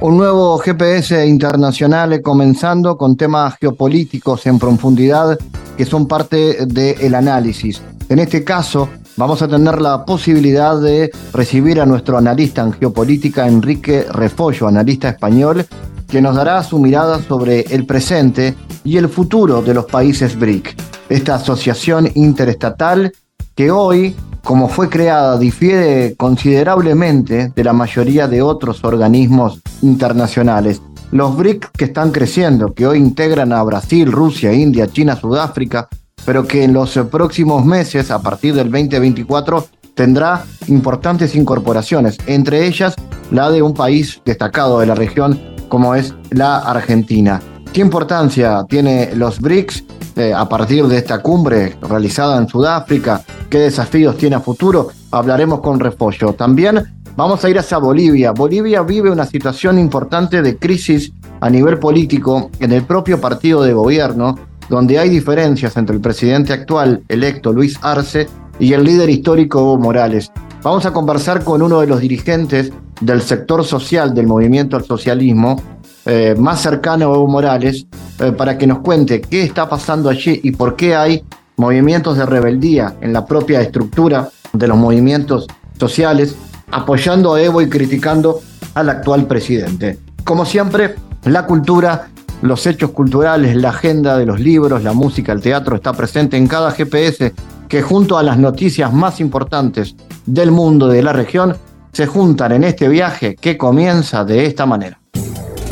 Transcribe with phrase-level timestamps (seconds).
[0.00, 5.36] Un nuevo GPS internacional comenzando con temas geopolíticos en profundidad
[5.76, 7.82] que son parte del análisis.
[8.08, 13.48] En este caso, vamos a tener la posibilidad de recibir a nuestro analista en geopolítica,
[13.48, 15.66] Enrique Refollo, analista español,
[16.06, 20.76] que nos dará su mirada sobre el presente y el futuro de los países BRIC,
[21.08, 23.12] esta asociación interestatal
[23.56, 30.80] que hoy como fue creada, difiere considerablemente de la mayoría de otros organismos internacionales.
[31.10, 35.88] Los BRIC que están creciendo, que hoy integran a Brasil, Rusia, India, China, Sudáfrica,
[36.24, 42.94] pero que en los próximos meses, a partir del 2024, tendrá importantes incorporaciones, entre ellas
[43.30, 47.40] la de un país destacado de la región como es la Argentina.
[47.72, 49.84] ¿Qué importancia tiene los BRICS
[50.16, 53.22] eh, a partir de esta cumbre realizada en Sudáfrica?
[53.48, 54.88] ¿Qué desafíos tiene a futuro?
[55.10, 56.32] Hablaremos con Refugio.
[56.32, 56.82] También
[57.14, 58.32] vamos a ir hacia Bolivia.
[58.32, 63.74] Bolivia vive una situación importante de crisis a nivel político en el propio partido de
[63.74, 69.60] gobierno, donde hay diferencias entre el presidente actual electo Luis Arce y el líder histórico
[69.60, 70.32] Evo Morales.
[70.62, 75.62] Vamos a conversar con uno de los dirigentes del sector social del movimiento al socialismo,
[76.08, 77.86] eh, más cercano a Evo Morales,
[78.18, 81.22] eh, para que nos cuente qué está pasando allí y por qué hay
[81.58, 85.46] movimientos de rebeldía en la propia estructura de los movimientos
[85.78, 86.34] sociales,
[86.70, 88.40] apoyando a Evo y criticando
[88.72, 89.98] al actual presidente.
[90.24, 92.08] Como siempre, la cultura,
[92.40, 96.46] los hechos culturales, la agenda de los libros, la música, el teatro está presente en
[96.46, 97.34] cada GPS
[97.68, 101.54] que junto a las noticias más importantes del mundo, de la región,
[101.92, 104.97] se juntan en este viaje que comienza de esta manera.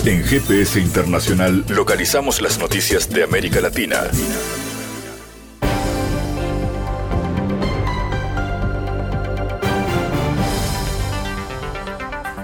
[0.06, 3.96] En GPS Internacional localizamos las noticias de América Latina.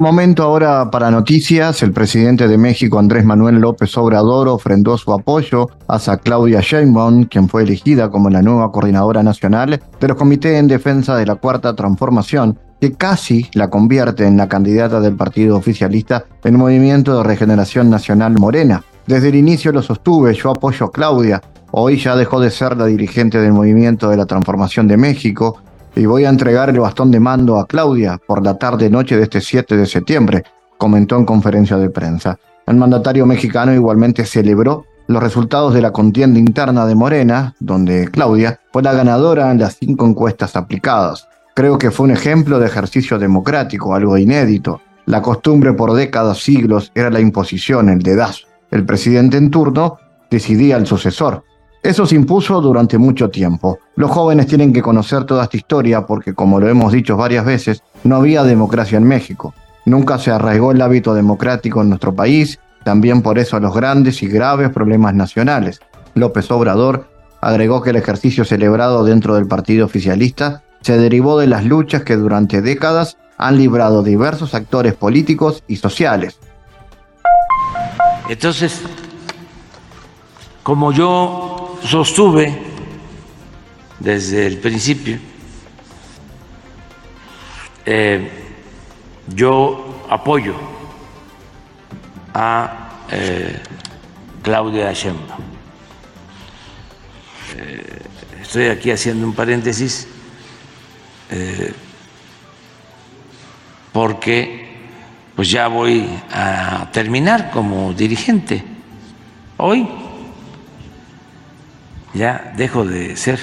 [0.01, 1.85] Momento ahora para noticias.
[1.85, 7.49] El presidente de México, Andrés Manuel López Obrador, ofrendó su apoyo hacia Claudia Sheinbaum, quien
[7.49, 11.77] fue elegida como la nueva coordinadora nacional de los comités en defensa de la Cuarta
[11.77, 17.89] Transformación que casi la convierte en la candidata del partido oficialista en Movimiento de Regeneración
[17.89, 18.83] Nacional Morena.
[19.07, 21.41] Desde el inicio lo sostuve, yo apoyo a Claudia.
[21.71, 25.63] Hoy ya dejó de ser la dirigente del Movimiento de la Transformación de México
[25.95, 29.41] y voy a entregar el bastón de mando a Claudia por la tarde-noche de este
[29.41, 30.43] 7 de septiembre,
[30.77, 32.37] comentó en conferencia de prensa.
[32.67, 38.59] El mandatario mexicano igualmente celebró los resultados de la contienda interna de Morena, donde Claudia
[38.73, 41.29] fue la ganadora en las cinco encuestas aplicadas.
[41.55, 44.81] Creo que fue un ejemplo de ejercicio democrático, algo inédito.
[45.05, 48.47] La costumbre por décadas, siglos, era la imposición, el dedazo.
[48.71, 49.99] El presidente en turno
[50.31, 51.45] decidía al sucesor.
[51.83, 53.81] Eso se impuso durante mucho tiempo.
[53.97, 57.83] Los jóvenes tienen que conocer toda esta historia porque, como lo hemos dicho varias veces,
[58.05, 59.53] no había democracia en México.
[59.85, 64.29] Nunca se arraigó el hábito democrático en nuestro país, también por eso los grandes y
[64.29, 65.81] graves problemas nacionales.
[66.15, 67.09] López Obrador
[67.43, 72.17] agregó que el ejercicio celebrado dentro del partido oficialista se derivó de las luchas que
[72.17, 76.39] durante décadas han librado diversos actores políticos y sociales.
[78.29, 78.81] Entonces,
[80.63, 82.57] como yo sostuve
[83.99, 85.19] desde el principio,
[87.85, 88.31] eh,
[89.35, 90.55] yo apoyo
[92.35, 93.61] a eh,
[94.43, 95.43] Claudia Sheinbaum.
[97.57, 98.03] Eh,
[98.41, 100.07] estoy aquí haciendo un paréntesis
[101.33, 101.73] eh,
[103.91, 104.69] porque
[105.35, 108.63] pues ya voy a terminar como dirigente.
[109.57, 109.89] Hoy
[112.13, 113.41] ya dejo de ser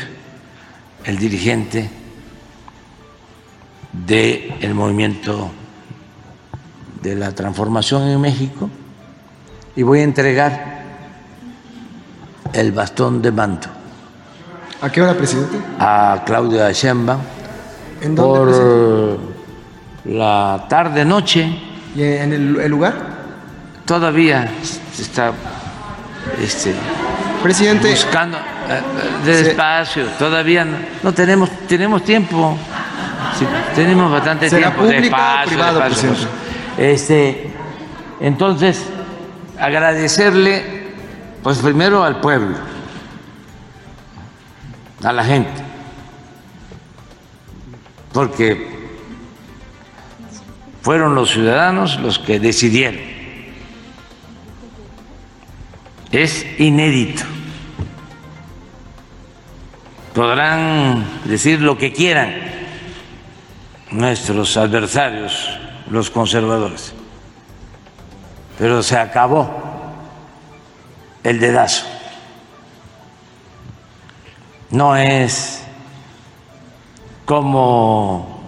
[1.04, 1.90] el dirigente
[3.92, 5.50] del movimiento
[7.02, 8.70] de la transformación en México
[9.76, 10.84] y voy a entregar
[12.54, 13.68] el bastón de mando.
[14.82, 15.58] ¿A qué hora, presidente?
[15.80, 17.39] A Claudia Sheinbaum
[18.02, 19.18] ¿En por dónde,
[20.06, 21.50] la tarde noche
[21.96, 22.94] ¿Y en el, el lugar?
[23.86, 24.50] todavía
[24.98, 25.34] está
[26.42, 26.74] este,
[27.42, 30.06] Presidente, buscando eh, eh, despacio.
[30.20, 32.58] Todavía no, no tenemos tenemos tiempo.
[33.38, 36.12] Sí, tenemos bastante ¿Será tiempo despacio, privado, despacio.
[36.78, 37.52] este
[38.20, 38.86] entonces
[39.58, 40.92] agradecerle,
[41.42, 42.58] pues primero al pueblo,
[45.04, 45.62] a la gente,
[48.14, 48.80] porque
[50.82, 53.02] fueron los ciudadanos los que decidieron.
[56.12, 57.24] Es inédito.
[60.14, 62.34] Podrán decir lo que quieran
[63.92, 65.50] nuestros adversarios,
[65.90, 66.94] los conservadores,
[68.58, 69.50] pero se acabó
[71.24, 71.86] el dedazo.
[74.72, 75.64] No es
[77.30, 78.42] como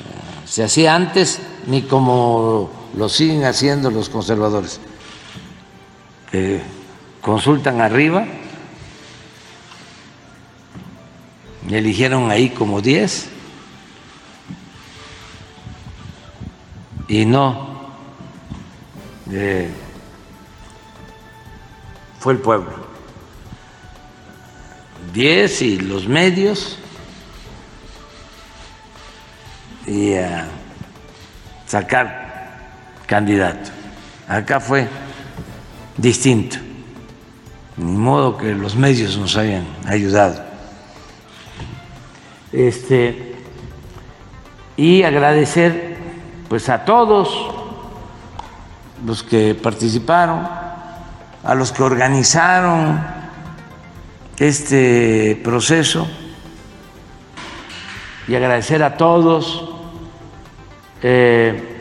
[0.00, 4.80] eh, se hacía antes ni como lo siguen haciendo los conservadores,
[7.20, 8.26] consultan arriba
[11.68, 13.28] eligieron ahí como 10
[17.08, 17.90] y no
[19.30, 19.70] eh,
[22.18, 22.95] fue el pueblo.
[25.16, 26.76] 10 y los medios
[29.86, 30.46] y a
[31.66, 32.58] sacar
[33.06, 33.70] candidato.
[34.28, 34.86] Acá fue
[35.96, 36.58] distinto,
[37.78, 40.44] ni modo que los medios nos hayan ayudado.
[42.52, 43.36] Este,
[44.76, 45.96] y agradecer
[46.46, 47.34] pues a todos
[49.02, 50.46] los que participaron,
[51.42, 53.15] a los que organizaron
[54.38, 56.06] este proceso
[58.28, 59.70] y agradecer a todos.
[61.02, 61.76] Eh,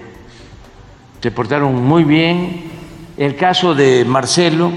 [1.21, 2.71] se portaron muy bien.
[3.17, 4.71] El caso de Marcelo,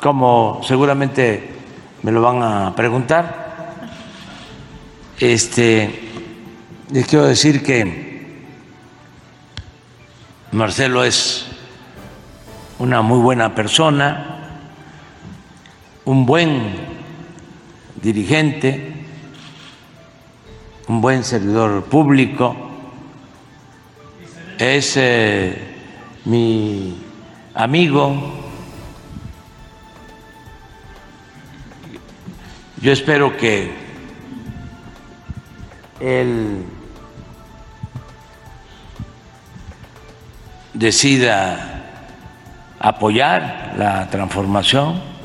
[0.00, 1.50] como seguramente
[2.02, 3.74] me lo van a preguntar,
[5.20, 6.08] este,
[6.90, 8.06] les quiero decir que
[10.52, 11.46] Marcelo es
[12.78, 14.35] una muy buena persona,
[16.06, 16.72] un buen
[18.00, 18.92] dirigente,
[20.86, 22.56] un buen servidor público,
[24.56, 25.74] es eh,
[26.24, 26.96] mi
[27.54, 28.14] amigo.
[32.80, 33.72] Yo espero que
[35.98, 36.64] él
[40.72, 41.82] decida
[42.78, 45.15] apoyar la transformación,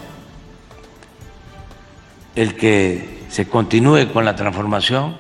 [2.36, 5.16] el que se continúe con la transformación.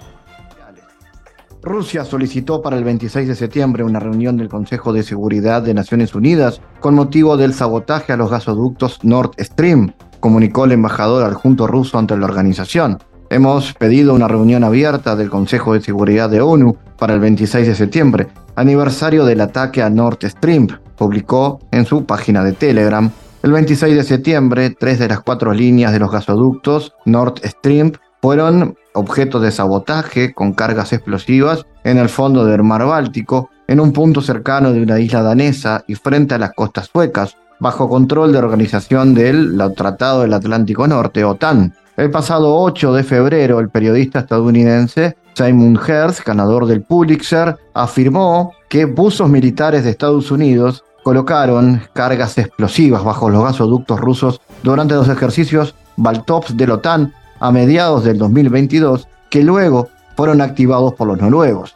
[1.63, 6.15] Rusia solicitó para el 26 de septiembre una reunión del Consejo de Seguridad de Naciones
[6.15, 11.99] Unidas con motivo del sabotaje a los gasoductos Nord Stream, comunicó el embajador adjunto ruso
[11.99, 12.97] ante la organización.
[13.29, 17.75] Hemos pedido una reunión abierta del Consejo de Seguridad de ONU para el 26 de
[17.75, 20.67] septiembre, aniversario del ataque a Nord Stream,
[20.97, 23.09] publicó en su página de Telegram.
[23.43, 28.75] El 26 de septiembre, tres de las cuatro líneas de los gasoductos Nord Stream fueron
[28.93, 34.21] objeto de sabotaje con cargas explosivas en el fondo del mar Báltico, en un punto
[34.21, 39.15] cercano de una isla danesa y frente a las costas suecas, bajo control de organización
[39.15, 41.73] del Tratado del Atlántico Norte, OTAN.
[41.97, 48.85] El pasado 8 de febrero, el periodista estadounidense Simon Hertz, ganador del Pulitzer, afirmó que
[48.85, 55.75] buzos militares de Estados Unidos colocaron cargas explosivas bajo los gasoductos rusos durante los ejercicios
[55.97, 61.75] Baltops de la OTAN a mediados del 2022, que luego fueron activados por los noruegos.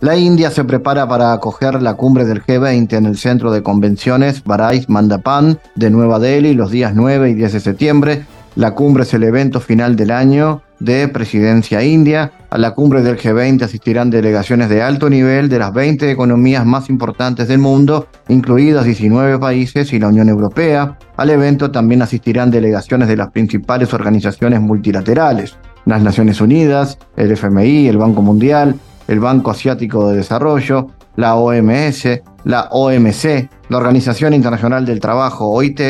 [0.00, 4.44] La India se prepara para acoger la cumbre del G20 en el centro de convenciones
[4.44, 9.12] Barais Mandapan de Nueva Delhi los días 9 y 10 de septiembre, la cumbre es
[9.14, 12.30] el evento final del año de presidencia india.
[12.50, 16.88] A la cumbre del G20 asistirán delegaciones de alto nivel de las 20 economías más
[16.88, 20.96] importantes del mundo, incluidas 19 países y la Unión Europea.
[21.16, 27.88] Al evento también asistirán delegaciones de las principales organizaciones multilaterales, las Naciones Unidas, el FMI,
[27.88, 28.76] el Banco Mundial,
[29.08, 35.80] el Banco Asiático de Desarrollo, la OMS, la OMC, la Organización Internacional del Trabajo, OIT,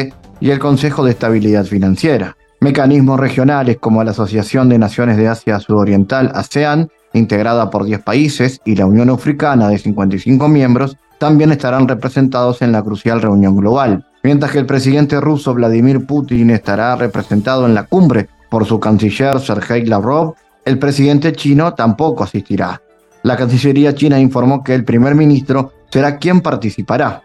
[0.40, 2.37] y el Consejo de Estabilidad Financiera.
[2.64, 8.59] Mecanismos regionales como la Asociación de Naciones de Asia Sudoriental, ASEAN, integrada por 10 países,
[8.64, 14.06] y la Unión Africana de 55 miembros, también estarán representados en la crucial reunión global.
[14.23, 19.40] Mientras que el presidente ruso Vladimir Putin estará representado en la cumbre por su canciller
[19.40, 22.80] Sergei Lavrov, el presidente chino tampoco asistirá.
[23.25, 27.25] La Cancillería china informó que el primer ministro será quien participará.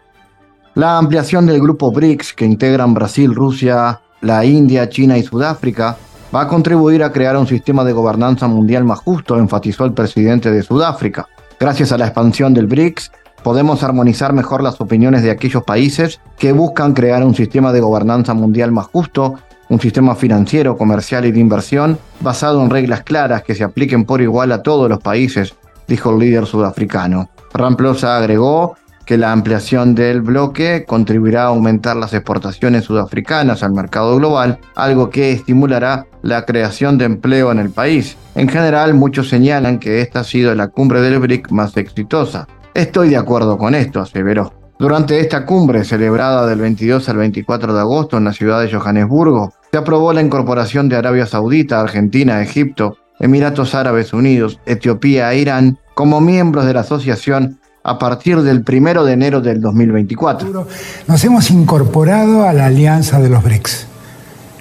[0.74, 5.96] La ampliación del grupo BRICS, que integran Brasil, Rusia, la India, China y Sudáfrica,
[6.34, 10.50] va a contribuir a crear un sistema de gobernanza mundial más justo, enfatizó el presidente
[10.50, 11.28] de Sudáfrica.
[11.58, 13.10] Gracias a la expansión del BRICS,
[13.42, 18.34] podemos armonizar mejor las opiniones de aquellos países que buscan crear un sistema de gobernanza
[18.34, 19.34] mundial más justo,
[19.68, 24.20] un sistema financiero, comercial y de inversión basado en reglas claras que se apliquen por
[24.20, 25.54] igual a todos los países,
[25.86, 27.30] dijo el líder sudafricano.
[27.52, 28.76] Ramplosa agregó
[29.10, 35.10] que la ampliación del bloque contribuirá a aumentar las exportaciones sudafricanas al mercado global, algo
[35.10, 38.16] que estimulará la creación de empleo en el país.
[38.36, 42.46] En general, muchos señalan que esta ha sido la cumbre del BRIC más exitosa.
[42.72, 44.54] Estoy de acuerdo con esto, aseveró.
[44.78, 49.52] Durante esta cumbre, celebrada del 22 al 24 de agosto en la ciudad de Johannesburgo,
[49.72, 55.78] se aprobó la incorporación de Arabia Saudita, Argentina, Egipto, Emiratos Árabes Unidos, Etiopía e Irán
[55.94, 60.66] como miembros de la asociación a partir del primero de enero del 2024.
[61.06, 63.86] Nos hemos incorporado a la alianza de los BRICS,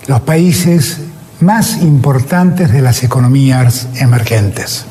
[0.07, 0.99] los países
[1.41, 4.85] más importantes de las economías emergentes.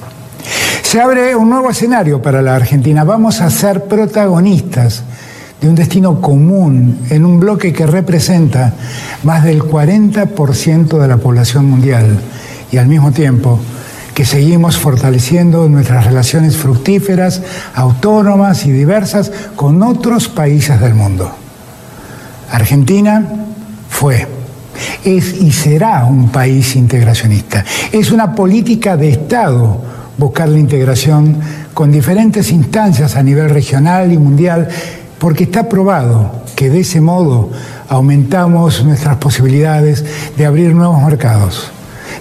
[0.83, 3.05] Se abre un nuevo escenario para la Argentina.
[3.05, 5.03] Vamos a ser protagonistas
[5.61, 8.73] de un destino común en un bloque que representa
[9.25, 12.19] más del 40% de la población mundial
[12.71, 13.59] y al mismo tiempo
[14.19, 17.41] que seguimos fortaleciendo nuestras relaciones fructíferas,
[17.73, 21.31] autónomas y diversas con otros países del mundo.
[22.51, 23.25] Argentina
[23.89, 24.27] fue,
[25.05, 27.65] es y será un país integracionista.
[27.93, 29.81] Es una política de Estado
[30.17, 31.39] buscar la integración
[31.73, 34.67] con diferentes instancias a nivel regional y mundial,
[35.21, 37.53] porque está probado que de ese modo
[37.89, 40.05] aumentamos nuestras posibilidades
[40.37, 41.71] de abrir nuevos mercados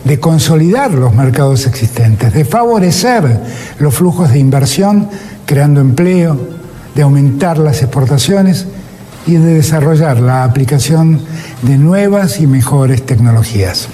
[0.03, 3.41] de consolidar los mercados existentes, de favorecer
[3.79, 5.09] los flujos de inversión,
[5.45, 6.37] creando empleo,
[6.95, 8.67] de aumentar las exportaciones
[9.27, 11.21] y de desarrollar la aplicación
[11.61, 13.89] de nuevas y mejores tecnologías.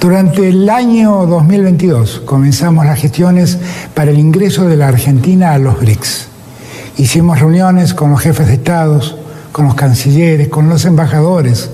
[0.00, 3.58] Durante el año 2022 comenzamos las gestiones
[3.94, 6.28] para el ingreso de la Argentina a los BRICS.
[6.98, 9.16] Hicimos reuniones con los jefes de estados,
[9.50, 11.70] con los cancilleres, con los embajadores,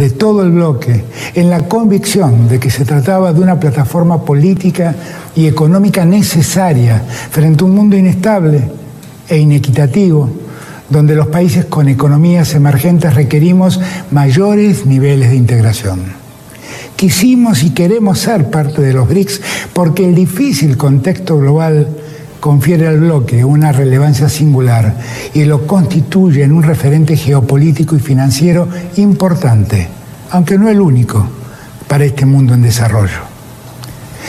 [0.00, 1.04] de todo el bloque
[1.34, 4.94] en la convicción de que se trataba de una plataforma política
[5.36, 8.62] y económica necesaria frente a un mundo inestable
[9.28, 10.30] e inequitativo,
[10.88, 13.78] donde los países con economías emergentes requerimos
[14.10, 16.00] mayores niveles de integración.
[16.96, 19.42] Quisimos y queremos ser parte de los BRICS
[19.74, 21.88] porque el difícil contexto global
[22.40, 24.96] confiere al bloque una relevancia singular
[25.34, 28.66] y lo constituye en un referente geopolítico y financiero
[28.96, 29.86] importante,
[30.30, 31.24] aunque no el único,
[31.86, 33.20] para este mundo en desarrollo.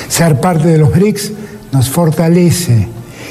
[0.08, 1.32] Ser parte de los BRICS
[1.72, 2.88] nos fortalece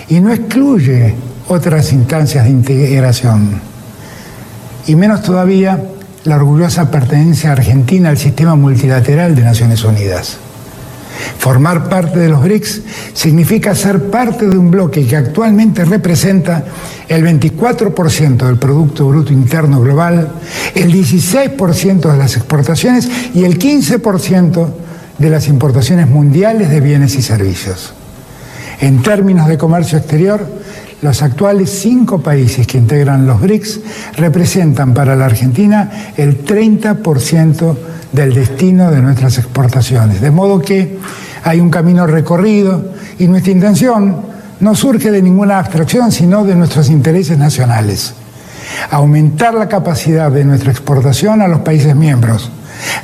[0.08, 1.14] y no excluye
[1.48, 3.60] otras instancias de integración.
[4.86, 5.82] Y menos todavía
[6.24, 10.38] la orgullosa pertenencia argentina al sistema multilateral de Naciones Unidas.
[11.38, 16.64] Formar parte de los BRICS significa ser parte de un bloque que actualmente representa
[17.08, 20.32] el 24% del Producto Bruto Interno Global,
[20.74, 24.68] el 16% de las exportaciones y el 15%
[25.18, 27.92] de las importaciones mundiales de bienes y servicios.
[28.80, 30.46] En términos de comercio exterior,
[31.02, 33.80] los actuales cinco países que integran los BRICS
[34.16, 37.76] representan para la Argentina el 30%
[38.12, 40.20] del destino de nuestras exportaciones.
[40.20, 40.98] De modo que
[41.44, 44.16] hay un camino recorrido y nuestra intención
[44.60, 48.14] no surge de ninguna abstracción, sino de nuestros intereses nacionales.
[48.90, 52.50] Aumentar la capacidad de nuestra exportación a los países miembros,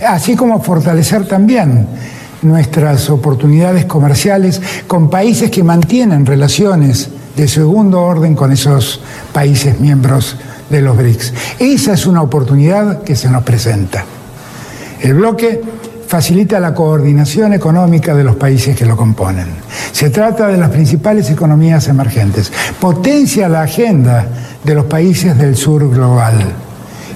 [0.07, 1.87] así como fortalecer también
[2.43, 9.01] nuestras oportunidades comerciales con países que mantienen relaciones de segundo orden con esos
[9.33, 10.37] países miembros
[10.71, 11.33] de los BRICS.
[11.59, 14.05] Esa es una oportunidad que se nos presenta.
[15.07, 15.63] El bloque
[16.09, 19.47] facilita la coordinación económica de los países que lo componen.
[19.93, 22.53] Se trata de las principales economías emergentes.
[22.81, 24.27] Potencia la agenda
[24.65, 26.35] de los países del sur global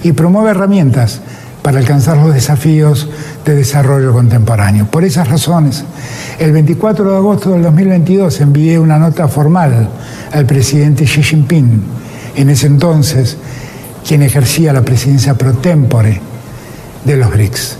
[0.04, 1.20] y promueve herramientas
[1.62, 3.08] para alcanzar los desafíos
[3.44, 4.86] de desarrollo contemporáneo.
[4.86, 5.82] Por esas razones,
[6.38, 9.88] el 24 de agosto del 2022 envié una nota formal
[10.30, 11.82] al presidente Xi Jinping,
[12.36, 13.36] en ese entonces
[14.06, 16.20] quien ejercía la presidencia pro tempore
[17.04, 17.79] de los BRICS.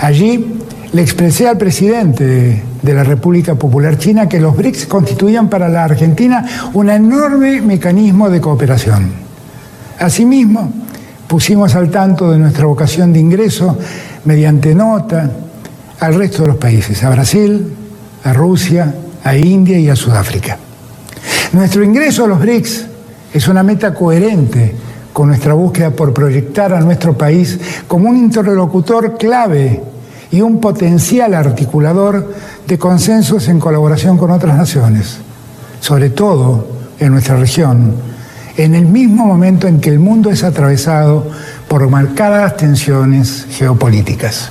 [0.00, 0.58] Allí
[0.92, 5.84] le expresé al presidente de la República Popular China que los BRICS constituían para la
[5.84, 9.10] Argentina un enorme mecanismo de cooperación.
[9.98, 10.72] Asimismo,
[11.26, 13.76] pusimos al tanto de nuestra vocación de ingreso
[14.24, 15.30] mediante nota
[16.00, 17.74] al resto de los países, a Brasil,
[18.24, 20.56] a Rusia, a India y a Sudáfrica.
[21.52, 22.86] Nuestro ingreso a los BRICS
[23.34, 24.74] es una meta coherente
[25.18, 27.58] con nuestra búsqueda por proyectar a nuestro país
[27.88, 29.82] como un interlocutor clave
[30.30, 32.32] y un potencial articulador
[32.64, 35.18] de consensos en colaboración con otras naciones,
[35.80, 36.68] sobre todo
[37.00, 37.94] en nuestra región,
[38.56, 41.28] en el mismo momento en que el mundo es atravesado
[41.66, 44.50] por marcadas tensiones geopolíticas.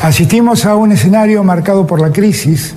[0.00, 2.72] Asistimos a un escenario marcado por la crisis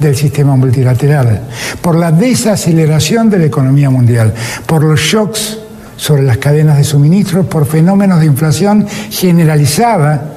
[0.00, 1.42] del sistema multilateral,
[1.80, 4.34] por la desaceleración de la economía mundial,
[4.66, 5.59] por los shocks
[6.00, 10.32] sobre las cadenas de suministro, por fenómenos de inflación generalizada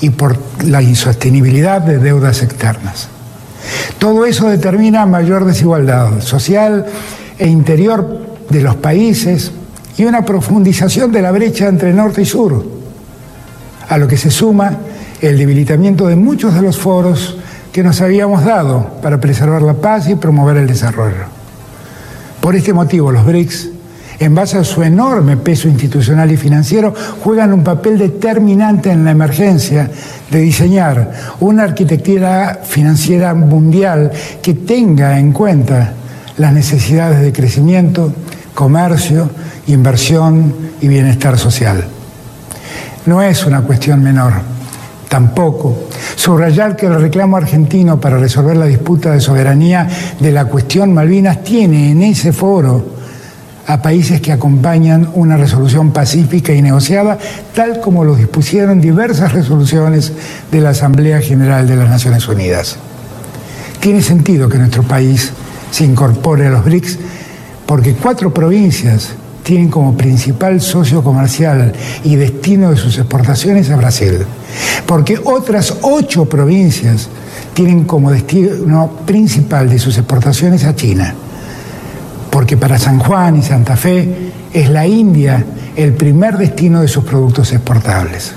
[0.00, 3.06] y por la insostenibilidad de deudas externas.
[4.00, 6.86] Todo eso determina mayor desigualdad social
[7.38, 9.52] e interior de los países
[9.96, 12.66] y una profundización de la brecha entre norte y sur,
[13.88, 14.78] a lo que se suma
[15.20, 17.38] el debilitamiento de muchos de los foros
[17.72, 21.26] que nos habíamos dado para preservar la paz y promover el desarrollo.
[22.40, 23.73] Por este motivo, los BRICS,
[24.18, 29.10] en base a su enorme peso institucional y financiero, juegan un papel determinante en la
[29.10, 29.90] emergencia
[30.30, 34.10] de diseñar una arquitectura financiera mundial
[34.42, 35.92] que tenga en cuenta
[36.36, 38.12] las necesidades de crecimiento,
[38.54, 39.30] comercio,
[39.66, 41.84] inversión y bienestar social.
[43.06, 44.32] No es una cuestión menor,
[45.08, 45.88] tampoco.
[46.16, 51.42] Subrayar que el reclamo argentino para resolver la disputa de soberanía de la cuestión Malvinas
[51.42, 52.93] tiene en ese foro
[53.66, 57.18] a países que acompañan una resolución pacífica y negociada,
[57.54, 60.12] tal como lo dispusieron diversas resoluciones
[60.50, 62.76] de la Asamblea General de las Naciones Unidas.
[63.80, 65.32] Tiene sentido que nuestro país
[65.70, 66.98] se incorpore a los BRICS
[67.66, 74.18] porque cuatro provincias tienen como principal socio comercial y destino de sus exportaciones a Brasil,
[74.86, 77.08] porque otras ocho provincias
[77.52, 81.14] tienen como destino principal de sus exportaciones a China,
[82.34, 85.44] porque para San Juan y Santa Fe es la India
[85.76, 88.32] el primer destino de sus productos exportables.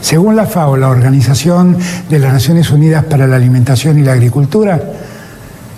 [0.00, 1.76] Según la FAO, la Organización
[2.08, 4.80] de las Naciones Unidas para la Alimentación y la Agricultura,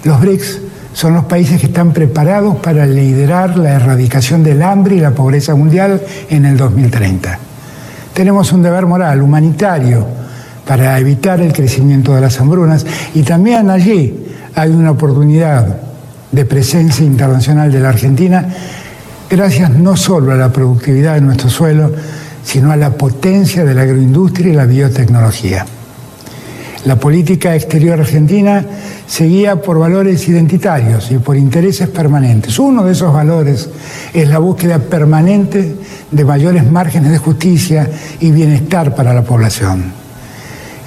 [0.04, 0.58] los BRICS
[0.92, 5.54] son los países que están preparados para liderar la erradicación del hambre y la pobreza
[5.54, 7.38] mundial en el 2030.
[8.12, 10.06] Tenemos un deber moral, humanitario,
[10.66, 15.88] para evitar el crecimiento de las hambrunas y también allí hay una oportunidad
[16.32, 18.46] de presencia internacional de la Argentina
[19.28, 21.92] gracias no solo a la productividad de nuestro suelo,
[22.42, 25.64] sino a la potencia de la agroindustria y la biotecnología.
[26.84, 28.64] La política exterior argentina
[29.06, 32.58] se guía por valores identitarios y por intereses permanentes.
[32.58, 33.68] Uno de esos valores
[34.14, 35.76] es la búsqueda permanente
[36.10, 37.88] de mayores márgenes de justicia
[38.18, 39.92] y bienestar para la población.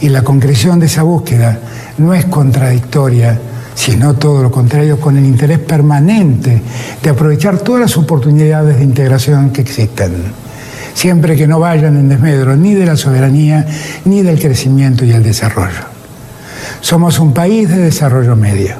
[0.01, 1.59] Y la concreción de esa búsqueda
[1.99, 3.39] no es contradictoria,
[3.75, 6.61] sino todo lo contrario, con el interés permanente
[7.01, 10.11] de aprovechar todas las oportunidades de integración que existen,
[10.93, 13.65] siempre que no vayan en desmedro ni de la soberanía
[14.05, 15.93] ni del crecimiento y el desarrollo.
[16.81, 18.75] Somos un país de desarrollo medio,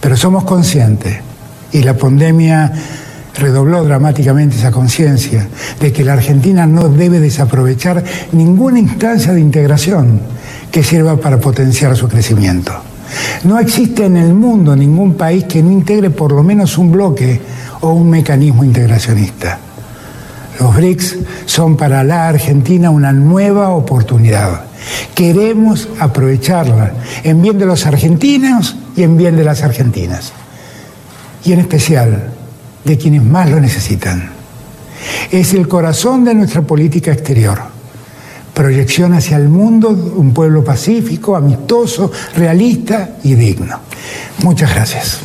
[0.00, 1.16] pero somos conscientes,
[1.72, 2.72] y la pandemia
[3.38, 5.46] redobló dramáticamente esa conciencia
[5.80, 10.20] de que la Argentina no debe desaprovechar ninguna instancia de integración
[10.70, 12.72] que sirva para potenciar su crecimiento.
[13.44, 17.40] No existe en el mundo ningún país que no integre por lo menos un bloque
[17.80, 19.58] o un mecanismo integracionista.
[20.58, 24.66] Los BRICS son para la Argentina una nueva oportunidad
[25.14, 26.92] Queremos aprovecharla
[27.22, 30.32] en bien de los argentinos y en bien de las argentinas.
[31.44, 32.32] Y en especial
[32.84, 34.30] de quienes más lo necesitan.
[35.30, 37.75] Es el corazón de nuestra política exterior.
[38.56, 43.80] Proyección hacia el mundo, un pueblo pacífico, amistoso, realista y digno.
[44.42, 45.20] Muchas gracias.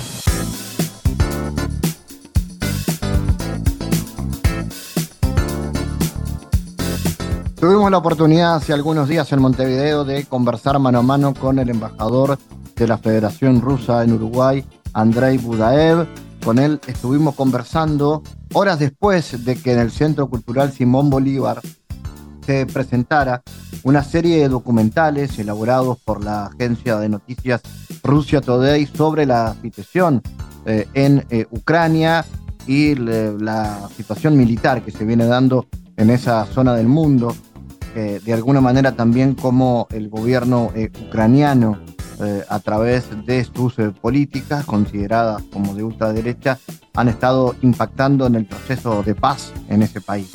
[7.56, 11.70] Tuvimos la oportunidad hace algunos días en Montevideo de conversar mano a mano con el
[11.70, 12.38] embajador
[12.76, 16.06] de la Federación Rusa en Uruguay, Andrei Budaev.
[16.44, 21.62] Con él estuvimos conversando horas después de que en el Centro Cultural Simón Bolívar
[22.52, 23.44] se presentara
[23.84, 27.62] una serie de documentales elaborados por la agencia de noticias
[28.04, 30.22] Rusia Today sobre la situación
[30.66, 32.26] eh, en eh, Ucrania
[32.68, 37.36] y la situación militar que se viene dando en esa zona del mundo
[37.94, 41.78] de alguna manera también como el gobierno eh, ucraniano,
[42.24, 46.58] eh, a través de sus eh, políticas consideradas como de ultraderecha,
[46.94, 50.32] han estado impactando en el proceso de paz en ese país.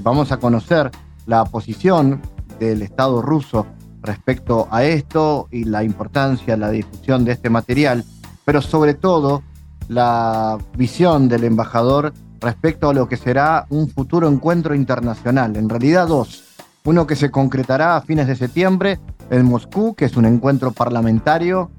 [0.00, 0.90] vamos a conocer
[1.26, 2.20] la posición
[2.58, 3.66] del Estado ruso
[4.02, 8.04] respecto a esto y la importancia, la difusión de este material,
[8.44, 9.42] pero sobre todo
[9.88, 16.08] la visión del embajador respecto a lo que será un futuro encuentro internacional, en realidad
[16.08, 16.44] dos,
[16.84, 21.70] uno que se concretará a fines de septiembre en Moscú, que es un encuentro parlamentario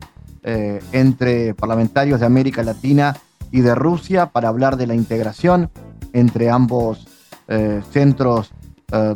[0.42, 3.16] eh, entre parlamentarios de América Latina
[3.52, 5.70] y de Rusia para hablar de la integración
[6.14, 7.08] entre ambos
[7.48, 8.52] eh, centros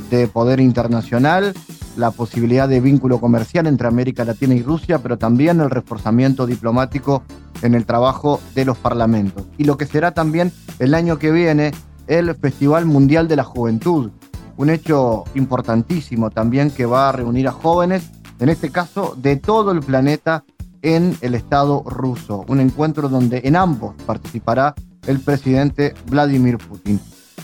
[0.09, 1.53] de poder internacional,
[1.95, 7.23] la posibilidad de vínculo comercial entre América Latina y Rusia, pero también el reforzamiento diplomático
[7.61, 9.45] en el trabajo de los parlamentos.
[9.57, 11.71] Y lo que será también el año que viene
[12.07, 14.11] el Festival Mundial de la Juventud,
[14.57, 19.71] un hecho importantísimo también que va a reunir a jóvenes, en este caso de todo
[19.71, 20.43] el planeta,
[20.81, 24.73] en el Estado ruso, un encuentro donde en ambos participará
[25.07, 26.99] el presidente Vladimir Putin.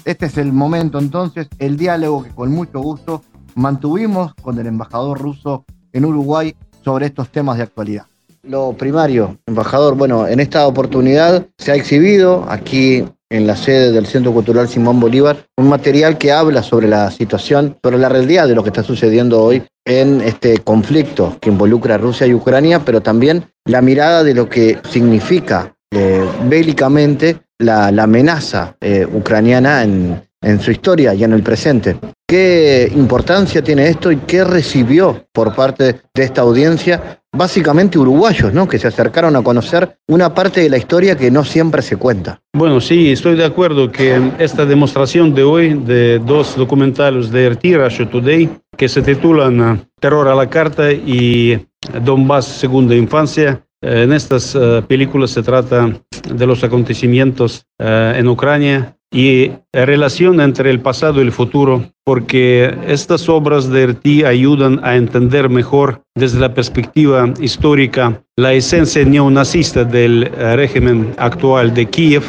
[0.06, 3.24] Este es el momento entonces, el diálogo que con mucho gusto
[3.56, 8.06] mantuvimos con el embajador ruso en Uruguay sobre estos temas de actualidad.
[8.44, 14.06] Lo primario, embajador, bueno, en esta oportunidad se ha exhibido aquí en la sede del
[14.06, 18.54] Centro Cultural Simón Bolívar, un material que habla sobre la situación, sobre la realidad de
[18.54, 23.02] lo que está sucediendo hoy en este conflicto que involucra a Rusia y Ucrania, pero
[23.02, 30.22] también la mirada de lo que significa eh, bélicamente la, amenaza eh, ucraniana en,
[30.60, 31.98] su historia y en el presente.
[32.28, 37.20] ¿Qué importancia tiene esto y qué recibió por parte de esta audiencia?
[37.36, 38.68] Básicamente uruguayos, ¿no?
[38.68, 42.42] Que se acercaron a conocer una parte de la historia que no siempre se cuenta.
[42.54, 47.64] Bueno, sí, estoy de acuerdo que esta demostración de hoy de dos documentales de RT,
[47.78, 51.60] Russia Today, que se titulan Terror a la Carta y
[52.04, 55.94] Donbass Segunda Infancia, eh, en estas eh, películas se trata
[56.34, 61.86] de los acontecimientos eh, en Ucrania y la relación entre el pasado y el futuro,
[62.04, 69.06] porque estas obras de Erti ayudan a entender mejor desde la perspectiva histórica la esencia
[69.06, 72.24] neonazista del régimen actual de Kiev,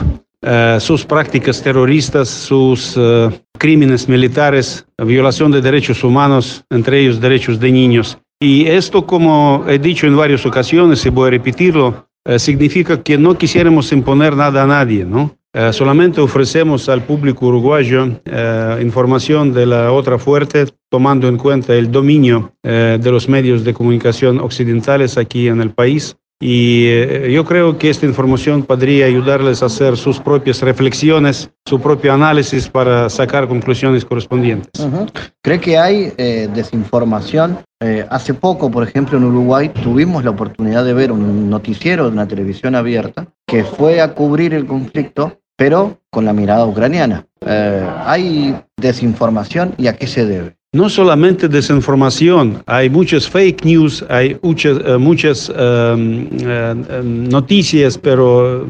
[0.79, 2.97] sus prácticas terroristas, sus
[3.59, 8.17] crímenes militares, violación de derechos humanos, entre ellos derechos de niños.
[8.41, 13.17] Y esto, como he dicho en varias ocasiones y voy a repetirlo, eh, significa que
[13.17, 15.37] no quisiéramos imponer nada a nadie, ¿no?
[15.55, 21.75] Eh, solamente ofrecemos al público uruguayo eh, información de la otra fuerte, tomando en cuenta
[21.75, 27.47] el dominio de los medios de comunicación occidentales aquí en el país y eh, yo
[27.47, 33.09] creo que esta información podría ayudarles a hacer sus propias reflexiones, su propio análisis para
[33.09, 34.87] sacar conclusiones correspondientes.
[35.43, 37.59] ¿Cree que hay eh, desinformación?
[37.81, 42.11] Eh, hace poco, por ejemplo, en Uruguay tuvimos la oportunidad de ver un noticiero de
[42.11, 47.27] una televisión abierta que fue a cubrir el conflicto, pero con la mirada ucraniana.
[48.05, 50.56] ¿Hay desinformación y a qué se debe?
[50.77, 58.67] No solamente desinformación, hay muchas fake news, hay muchas, eh, muchas em, em, noticias, pero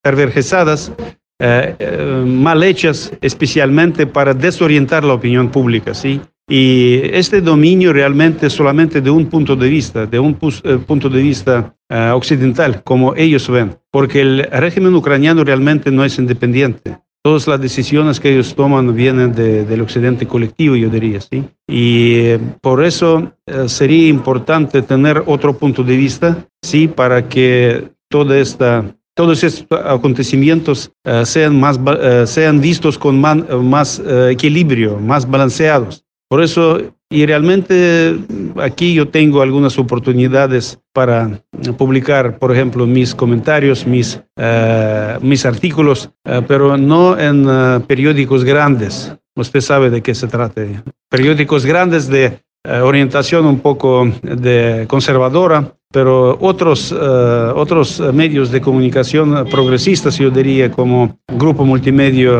[0.00, 0.92] perversadas,
[1.40, 6.20] eh, eh, mal hechas especialmente para desorientar la opinión pública, ¿sí?
[6.48, 11.74] Y este dominio realmente solamente de un punto de vista, de un punto de vista
[12.14, 18.20] occidental, como ellos ven, porque el régimen ucraniano realmente no es independiente todas las decisiones
[18.20, 21.44] que ellos toman vienen del occidente colectivo, yo diría, ¿sí?
[21.66, 26.88] Y eh, por eso eh, sería importante tener otro punto de vista, ¿sí?
[26.88, 31.78] Para que toda esta, todos estos acontecimientos eh, sean, más,
[32.26, 34.00] sean vistos con más
[34.30, 36.04] equilibrio, más balanceados.
[36.28, 36.78] Por eso,
[37.10, 38.18] y realmente
[38.60, 41.40] aquí yo tengo algunas oportunidades para
[41.78, 48.44] publicar, por ejemplo, mis comentarios, mis, eh, mis artículos, eh, pero no en eh, periódicos
[48.44, 49.14] grandes.
[49.36, 50.62] Usted sabe de qué se trata.
[51.08, 52.40] Periódicos grandes de
[52.82, 61.18] orientación un poco de conservadora, pero otros, otros medios de comunicación progresistas, yo diría, como
[61.26, 62.30] Grupo Multimedia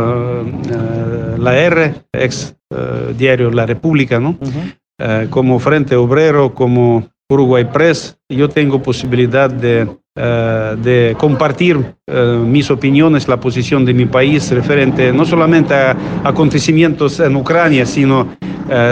[1.39, 4.37] La R, ex eh, diario La República, ¿no?
[5.01, 11.95] Eh, como Frente Obrero, como Uruguay Press, yo tengo posibilidad de, eh, de compartir
[12.47, 18.27] mis opiniones, la posición de mi país referente no solamente a acontecimientos en Ucrania, sino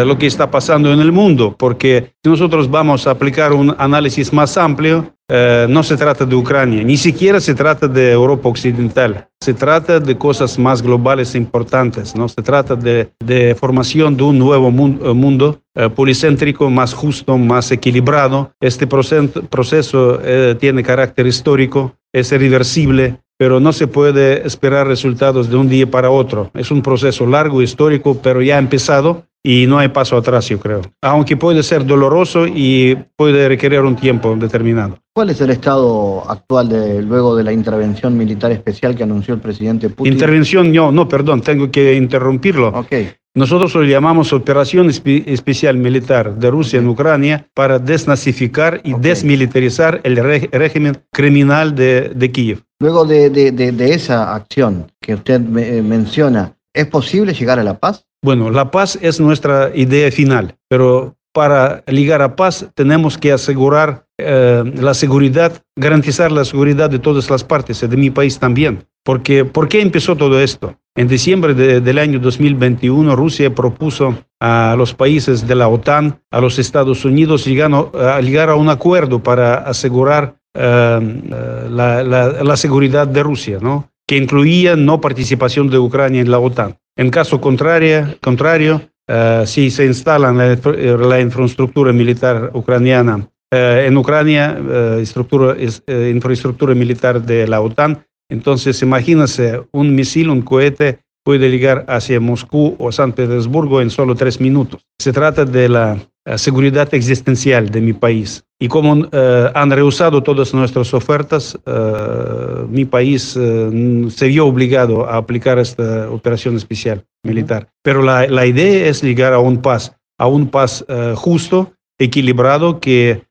[0.04, 4.34] lo que está pasando en el mundo, porque si nosotros vamos a aplicar un análisis
[4.34, 9.28] más amplio, eh, no se trata de Ucrania, ni siquiera se trata de Europa Occidental,
[9.40, 12.28] se trata de cosas más globales e importantes, ¿no?
[12.28, 18.52] se trata de, formación de un nuevo mundo, mundo eh, policéntrico, más justo, más equilibrado.
[18.60, 25.56] Este proceso, eh, tiene carácter histórico, es irreversible, pero no se puede esperar resultados de
[25.56, 26.50] un día para otro.
[26.54, 30.58] Es un proceso largo, histórico, pero ya ha empezado y no hay paso atrás, yo
[30.58, 30.82] creo.
[31.02, 34.98] Aunque puede ser doloroso y puede requerir un tiempo determinado.
[35.14, 39.40] ¿Cuál es el estado actual de, luego de la intervención militar especial que anunció el
[39.40, 40.12] presidente Putin?
[40.12, 42.68] Intervención, no, no, perdón, tengo que interrumpirlo.
[42.68, 43.12] Okay.
[43.36, 50.16] Nosotros lo llamamos Operación Especial Militar de Rusia en Ucrania para desnazificar y desmilitarizar el
[50.50, 52.65] régimen criminal de, de Kiev.
[52.78, 58.04] Luego de, de, esa acción que usted me, menciona, ¿es posible llegar a la paz?
[58.22, 64.06] Bueno, la paz es nuestra idea final, pero para llegar a paz tenemos que asegurar
[64.18, 68.86] eh, la seguridad, garantizar la seguridad de todas las partes, de mi país también.
[69.04, 70.76] Porque, ¿Por qué empezó todo esto?
[70.96, 76.58] En diciembre del año 2021, Rusia propuso a los países de la OTAN, a los
[76.58, 83.90] Estados Unidos, llegar a un acuerdo para asegurar eh, la, la, seguridad de Rusia, ¿no?
[84.06, 86.76] que incluía no participación de Ucrania en la OTAN.
[86.96, 90.56] En caso contrario, contrario uh, si se instala la,
[90.96, 94.56] la infraestructura militar ucraniana uh, en Ucrania,
[94.98, 95.56] estructura,
[95.88, 102.76] infraestructura militar de la OTAN, entonces imagínese un misil, un cohete puede llegar hacia Moscú
[102.78, 104.86] o San Petersburgo en solo tres minutos.
[104.98, 105.98] Se trata de la
[106.36, 108.44] seguridad existencial de mi país.
[108.58, 115.06] Y como eh, han rehusado todas nuestras ofertas, eh, mi país eh, se vio obligado
[115.06, 117.68] a aplicar esta operación especial militar.
[117.82, 120.84] Pero la, la idea es llegar a un paz, a un paz
[121.14, 123.22] justo, equilibrado, que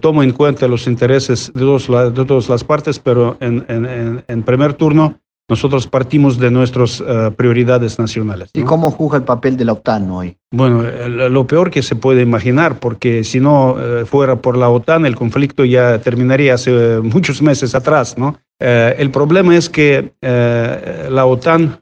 [0.00, 4.42] toma en cuenta los intereses de, dos, de todas las partes, pero en, en, en
[4.42, 8.50] primer turno nosotros partimos de nuestras uh, prioridades nacionales.
[8.54, 8.60] ¿no?
[8.60, 10.36] ¿Y cómo juzga el papel de la OTAN hoy?
[10.50, 15.04] Bueno, lo peor que se puede imaginar, porque si no uh, fuera por la OTAN,
[15.06, 18.38] el conflicto ya terminaría hace uh, muchos meses atrás, ¿no?
[18.64, 21.80] el problema es que la OTAN,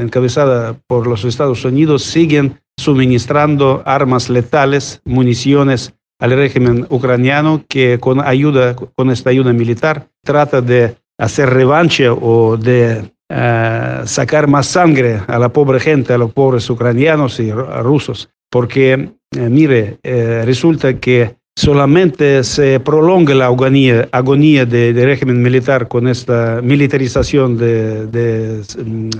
[0.00, 8.20] encabezada por los Estados Unidos, siguen suministrando armas letales, municiones al régimen ucraniano que con
[8.20, 15.20] ayuda, con esta ayuda militar, trata de hacer revancha o de uh, sacar más sangre
[15.26, 18.28] a la pobre gente, a los pobres ucranianos y rusos.
[18.50, 18.92] Porque,
[19.36, 25.86] eh, mire, eh, resulta que solamente se prolonga la agonía, agonía del de régimen militar
[25.86, 28.62] con esta militarización de, de,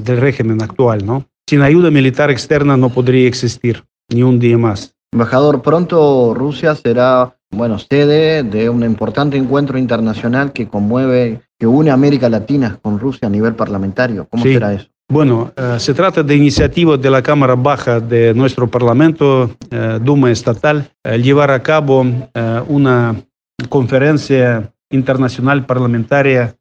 [0.03, 1.27] del régimen actual, ¿no?
[1.49, 4.95] Sin ayuda militar externa no podría existir ni un día más.
[5.13, 11.91] Embajador, pronto Rusia será, bueno, sede de un importante encuentro internacional que conmueve que une
[11.91, 14.27] a América Latina con Rusia a nivel parlamentario.
[14.31, 14.55] ¿Cómo sí.
[14.55, 14.89] será eso?
[15.11, 20.31] Bueno, uh, se trata de iniciativa de la Cámara Baja de nuestro Parlamento, uh, Duma
[20.31, 22.07] Estatal, uh, llevar a cabo
[22.69, 23.17] una
[23.69, 26.55] conferencia internacional parlamentaria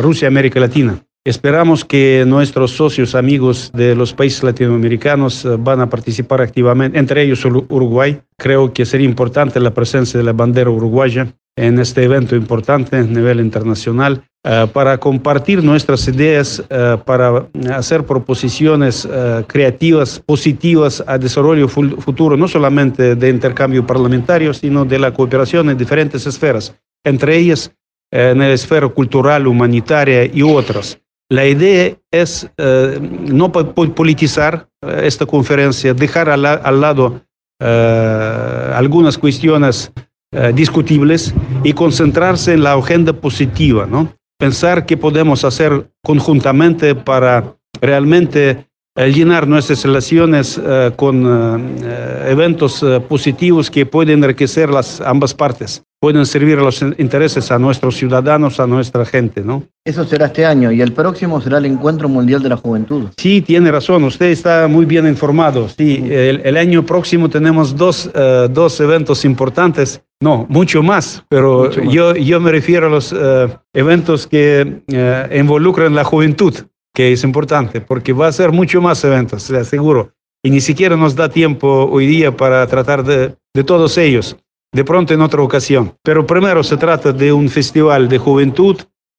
[0.00, 1.02] Rusia-América Latina.
[1.26, 7.44] Esperamos que nuestros socios amigos de los países latinoamericanos van a participar activamente, entre ellos
[7.44, 8.22] Uruguay.
[8.38, 13.02] Creo que sería importante la presencia de la bandera uruguaya en este evento importante a
[13.02, 19.06] nivel internacional uh, para compartir nuestras ideas, uh, para hacer proposiciones
[19.46, 25.76] creativas, positivas a desarrollo futuro, no solamente de intercambio parlamentario, sino de la cooperación en
[25.76, 27.70] diferentes esferas, entre ellas
[28.10, 30.98] en la esfera cultural, humanitaria y otras.
[31.30, 37.20] La idea es no politizar esta conferencia, dejar al, lado
[37.60, 39.92] algunas cuestiones
[40.32, 44.14] eh, discutibles y concentrarse en la agenda positiva, ¿no?
[44.38, 48.64] Pensar qué podemos hacer conjuntamente para realmente
[48.96, 55.34] eh, llenar nuestras relaciones eh, con eh, eventos eh, positivos que pueden enriquecer las ambas
[55.34, 59.62] partes, pueden servir a los intereses a nuestros ciudadanos, a nuestra gente, ¿no?
[59.84, 63.08] Eso será este año y el próximo será el Encuentro Mundial de la Juventud.
[63.18, 65.68] Sí, tiene razón, usted está muy bien informado.
[65.68, 71.64] Sí, el, el año próximo tenemos dos, uh, dos eventos importantes, no, mucho más, pero
[71.64, 71.94] mucho más.
[71.94, 76.54] Yo, yo me refiero a los uh, eventos que uh, involucran la juventud,
[76.94, 80.12] que es importante, porque va a ser mucho más eventos, seguro.
[80.42, 84.34] Y ni siquiera nos da tiempo hoy día para tratar de, de todos ellos,
[84.72, 85.92] de pronto en otra ocasión.
[86.02, 88.76] Pero primero se trata de un festival de juventud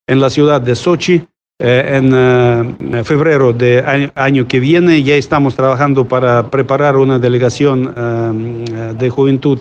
[0.07, 1.23] en la ciudad de Sochi,
[1.59, 5.03] eh, en uh, febrero de año, que viene.
[5.03, 9.59] Ya estamos trabajando para preparar una delegación uh, de juventud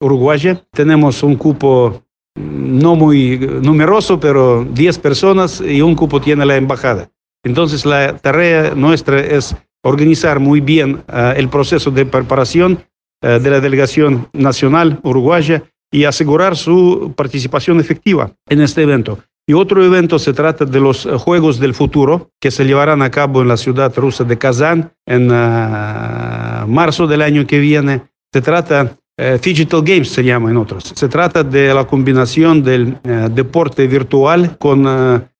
[0.00, 0.62] uruguaya.
[0.72, 2.02] Tenemos un cupo
[2.36, 7.10] no muy numeroso, pero 10 personas y un cupo tiene la embajada.
[7.44, 11.02] Entonces la tarea nuestra es organizar muy bien
[11.36, 12.78] el proceso de preparación
[13.20, 19.18] de la delegación nacional uruguaya y asegurar su participación efectiva en este evento.
[19.46, 23.42] Y otro evento se trata de los Juegos del Futuro, que se llevarán a cabo
[23.42, 28.02] en la ciudad rusa de Kazán en uh, marzo del año que viene.
[28.32, 32.96] Se trata, uh, Digital Games se llama en otros, se trata de la combinación del
[33.32, 34.86] deporte virtual con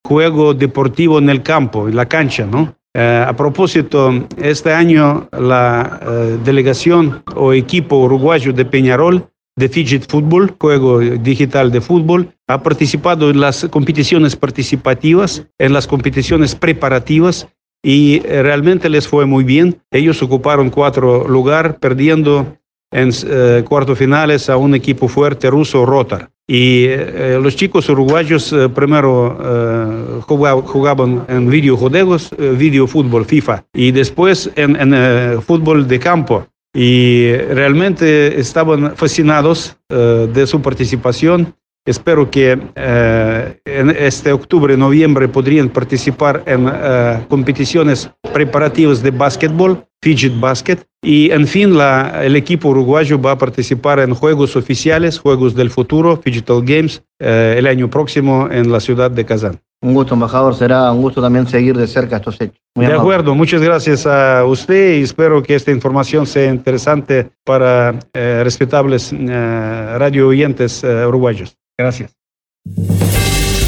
[0.02, 2.74] juego deportivo en el campo, en la cancha, ¿no?
[2.94, 6.00] A propósito, este año la
[6.44, 12.32] delegación o equipo uruguayo de Peñarol de Fidget Football, juego digital de fútbol.
[12.48, 17.46] Ha participado en las competiciones participativas, en las competiciones preparativas
[17.82, 19.80] y eh, realmente les fue muy bien.
[19.90, 22.56] Ellos ocuparon cuatro lugares, perdiendo
[22.90, 26.30] en eh, cuartos finales a un equipo fuerte ruso, Rotar.
[26.52, 33.64] Y eh, los chicos uruguayos eh, primero eh, jugaban, en videojuegos, eh, video fútbol, FIFA,
[33.72, 36.44] y después en, en fútbol de campo.
[36.74, 41.54] Y realmente estaban fascinados de su participación
[41.86, 49.84] Espero que eh, en este octubre, noviembre podrían participar en eh, competiciones preparativas de básquetbol,
[50.02, 50.78] fidget basket.
[51.02, 55.70] Y en fin, la, el equipo uruguayo va a participar en juegos oficiales, juegos del
[55.70, 59.60] futuro, Digital Games, eh, el año próximo en la ciudad de Kazán.
[59.82, 60.54] Un gusto, embajador.
[60.54, 62.60] Será un gusto también seguir de cerca estos hechos.
[62.74, 63.14] Muy de amable.
[63.14, 69.12] acuerdo, muchas gracias a usted y espero que esta información sea interesante para eh, respetables
[69.12, 71.56] eh, radio oyentes eh, uruguayos.
[71.80, 72.14] Gracias.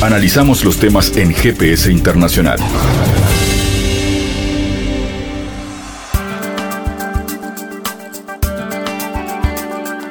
[0.02, 2.58] Analizamos los temas en GPS Internacional.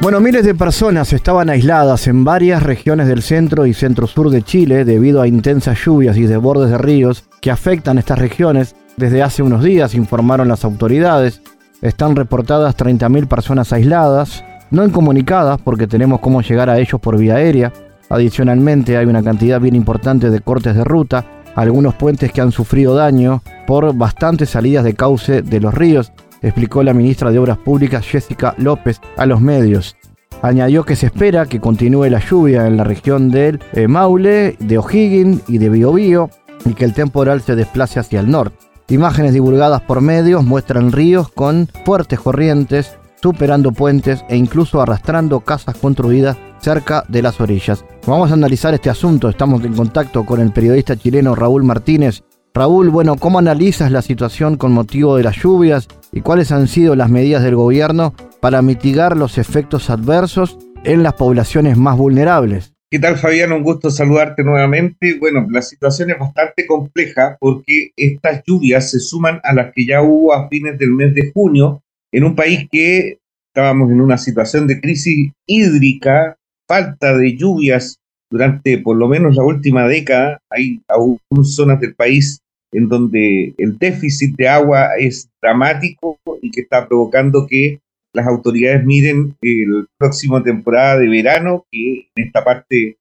[0.01, 4.83] Bueno, miles de personas estaban aisladas en varias regiones del centro y centro-sur de Chile
[4.83, 9.63] debido a intensas lluvias y desbordes de ríos que afectan estas regiones desde hace unos
[9.63, 11.43] días, informaron las autoridades.
[11.83, 17.35] Están reportadas 30.000 personas aisladas, no incomunicadas porque tenemos cómo llegar a ellos por vía
[17.35, 17.71] aérea.
[18.11, 22.93] Adicionalmente hay una cantidad bien importante de cortes de ruta, algunos puentes que han sufrido
[22.93, 28.05] daño por bastantes salidas de cauce de los ríos explicó la ministra de Obras Públicas
[28.05, 29.95] Jessica López a los medios.
[30.41, 34.77] Añadió que se espera que continúe la lluvia en la región del eh, Maule, de
[34.77, 36.29] O'Higgins y de Biobío
[36.65, 38.57] y que el temporal se desplace hacia el norte.
[38.89, 45.77] Imágenes divulgadas por medios muestran ríos con fuertes corrientes, superando puentes e incluso arrastrando casas
[45.77, 47.83] construidas cerca de las orillas.
[48.07, 49.29] Vamos a analizar este asunto.
[49.29, 52.23] Estamos en contacto con el periodista chileno Raúl Martínez.
[52.53, 56.95] Raúl, bueno, ¿cómo analizas la situación con motivo de las lluvias y cuáles han sido
[56.95, 62.73] las medidas del gobierno para mitigar los efectos adversos en las poblaciones más vulnerables?
[62.89, 63.53] ¿Qué tal Fabián?
[63.53, 65.17] Un gusto saludarte nuevamente.
[65.17, 70.01] Bueno, la situación es bastante compleja porque estas lluvias se suman a las que ya
[70.01, 74.67] hubo a fines del mes de junio en un país que estábamos en una situación
[74.67, 76.37] de crisis hídrica,
[76.71, 80.39] falta de lluvias durante por lo menos la última década.
[80.49, 82.39] Hay aún zonas del país
[82.71, 87.81] en donde el déficit de agua es dramático y que está provocando que
[88.13, 92.95] las autoridades miren el próximo temporada de verano, que en esta parte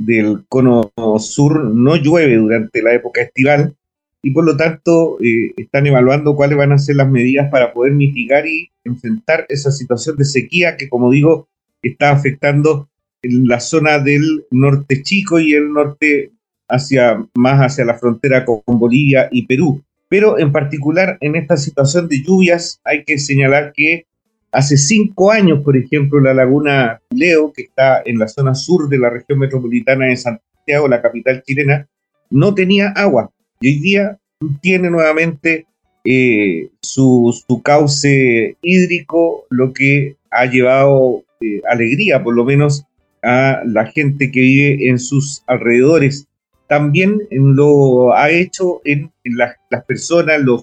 [0.00, 3.76] del cono sur no llueve durante la época estival
[4.20, 7.92] y por lo tanto eh, están evaluando cuáles van a ser las medidas para poder
[7.92, 11.46] mitigar y enfrentar esa situación de sequía que, como digo,
[11.82, 12.88] está afectando
[13.22, 16.32] en la zona del norte chico y el norte
[16.68, 19.82] hacia más hacia la frontera con Bolivia y Perú.
[20.08, 24.06] Pero en particular en esta situación de lluvias hay que señalar que
[24.50, 28.98] hace cinco años, por ejemplo, la laguna Leo, que está en la zona sur de
[28.98, 31.88] la región metropolitana de Santiago, la capital chilena,
[32.30, 33.30] no tenía agua
[33.60, 34.18] y hoy día
[34.60, 35.66] tiene nuevamente
[36.04, 37.32] eh, su,
[37.62, 42.84] cauce hídrico, lo que ha llevado eh, alegría, por lo menos,
[43.22, 46.26] a la gente que vive en sus alrededores
[46.72, 49.56] también lo ha hecho en, las,
[49.86, 50.62] personas, los,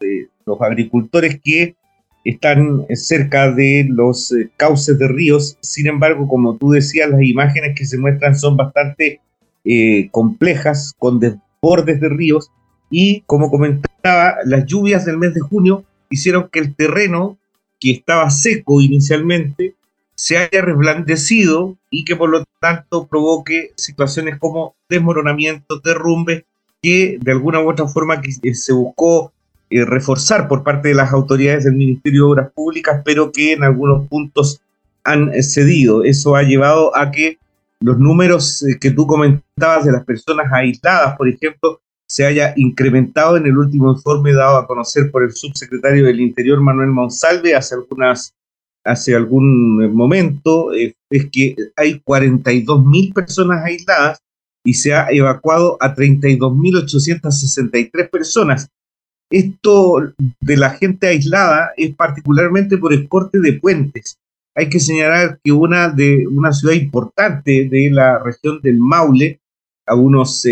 [0.00, 1.76] eh, los, agricultores que
[2.24, 5.58] están cerca de los eh, cauces de ríos.
[5.60, 9.20] Sin embargo, como tú decías, las imágenes que se muestran son bastante
[9.66, 12.50] eh, complejas, con desbordes de ríos.
[12.90, 17.36] Y como comentaba, las lluvias del mes de junio hicieron que el terreno,
[17.78, 19.74] que estaba seco inicialmente,
[20.24, 26.44] se haya reblandecido y que por lo tanto provoque situaciones como desmoronamientos, derrumbes,
[26.80, 29.34] que de alguna u otra forma eh, se buscó
[29.68, 33.64] eh, reforzar por parte de las autoridades del Ministerio de Obras Públicas, pero que en
[33.64, 34.62] algunos puntos
[35.02, 36.04] han eh, cedido.
[36.04, 37.36] Eso ha llevado a que
[37.80, 43.44] los números que tú comentabas de las personas aisladas, por ejemplo, se haya incrementado en
[43.44, 48.32] el último informe dado a conocer por el subsecretario del Interior, Manuel Monsalve, hace algunas
[48.84, 54.18] hace algún momento, eh, es que hay 42 mil personas aisladas
[54.64, 58.68] y se ha evacuado a 32.863 personas.
[59.30, 64.18] Esto de la gente aislada es particularmente por el corte de puentes.
[64.54, 69.40] Hay que señalar que una, de, una ciudad importante de la región del Maule,
[69.86, 70.46] a unos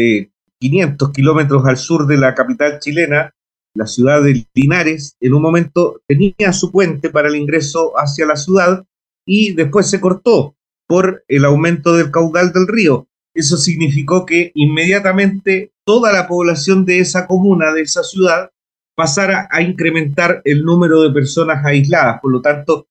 [0.59, 3.33] 500 eh, kilómetros al sur de la capital chilena,
[3.75, 8.37] la ciudad de Linares en un momento tenía su puente para el ingreso hacia la
[8.37, 8.85] ciudad
[9.27, 10.57] y después se cortó
[10.87, 13.09] por el aumento del caudal del río.
[13.35, 18.51] Eso significó que inmediatamente toda la población de esa comuna, de esa ciudad,
[18.95, 22.21] pasara a incrementar el número de personas aisladas.
[22.21, 22.89] Por lo tanto,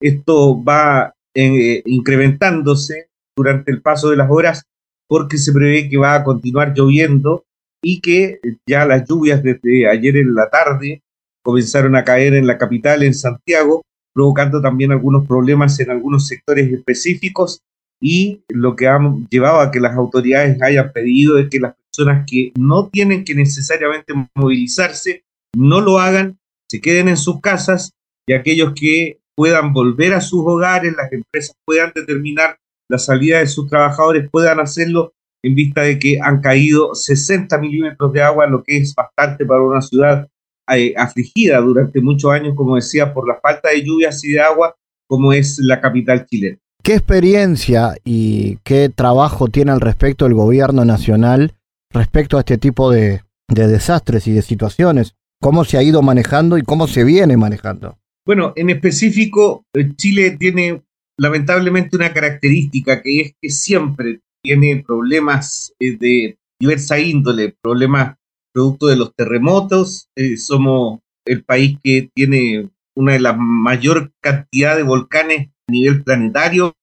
[0.00, 4.64] esto va eh, incrementándose durante el paso de las horas
[5.08, 7.44] porque se prevé que va a continuar lloviendo
[7.84, 11.02] y que ya las lluvias desde ayer en la tarde
[11.44, 13.82] comenzaron a caer en la capital, en Santiago,
[14.14, 17.60] provocando también algunos problemas en algunos sectores específicos
[18.00, 18.98] y lo que ha
[19.30, 23.34] llevado a que las autoridades hayan pedido es que las personas que no tienen que
[23.34, 25.24] necesariamente movilizarse
[25.54, 26.38] no lo hagan,
[26.70, 27.92] se queden en sus casas
[28.26, 32.56] y aquellos que puedan volver a sus hogares, las empresas puedan determinar
[32.88, 35.12] la salida de sus trabajadores, puedan hacerlo
[35.44, 39.62] en vista de que han caído 60 milímetros de agua, lo que es bastante para
[39.62, 40.26] una ciudad
[40.74, 44.74] eh, afligida durante muchos años, como decía, por la falta de lluvias y de agua,
[45.06, 46.56] como es la capital chilena.
[46.82, 51.52] ¿Qué experiencia y qué trabajo tiene al respecto el gobierno nacional
[51.92, 55.14] respecto a este tipo de, de desastres y de situaciones?
[55.42, 57.98] ¿Cómo se ha ido manejando y cómo se viene manejando?
[58.26, 60.82] Bueno, en específico, eh, Chile tiene
[61.18, 68.16] lamentablemente una característica que es que siempre tiene problemas eh, de diversa índole, problemas
[68.52, 70.08] producto de los terremotos.
[70.14, 76.04] Eh, somos el país que tiene una de las mayor cantidad de volcanes a nivel
[76.04, 76.74] planetario.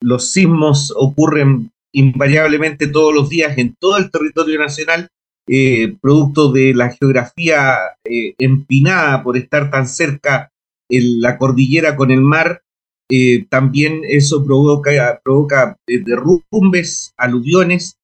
[0.00, 5.10] los sismos ocurren invariablemente todos los días en todo el territorio nacional
[5.50, 10.52] eh, producto de la geografía eh, empinada por estar tan cerca
[10.90, 12.62] la cordillera con el mar,
[13.10, 17.96] eh, también eso provoca, provoca derrumbes, aluviones,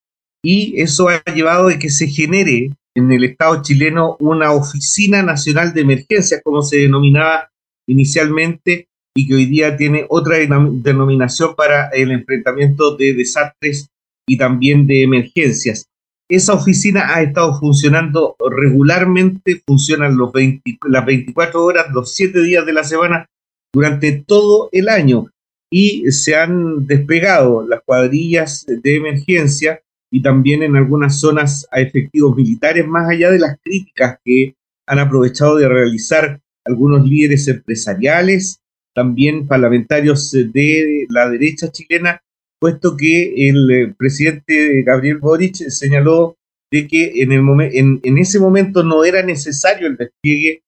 [0.43, 5.75] y eso ha llevado a que se genere en el Estado chileno una Oficina Nacional
[5.75, 7.51] de Emergencias, como se denominaba
[7.87, 13.89] inicialmente, y que hoy día tiene otra denominación para el enfrentamiento de desastres
[14.27, 15.87] y también de emergencias.
[16.29, 22.83] Esa oficina ha estado funcionando regularmente, funcionan las 24 horas, los 7 días de la
[22.83, 23.29] semana
[23.75, 25.27] durante todo el año
[25.71, 32.37] y se han despegado las cuadrillas de emergencia y también en algunas zonas a efectivos
[32.37, 34.55] militares, más allá de las críticas que
[34.87, 38.61] han aprovechado de realizar algunos líderes empresariales,
[38.95, 42.23] también parlamentarios de la derecha chilena
[42.61, 46.39] puesto que el eh, presidente Gabriel Boric señaló
[46.71, 50.63] de que en, en ese momento no era necesario el despliegue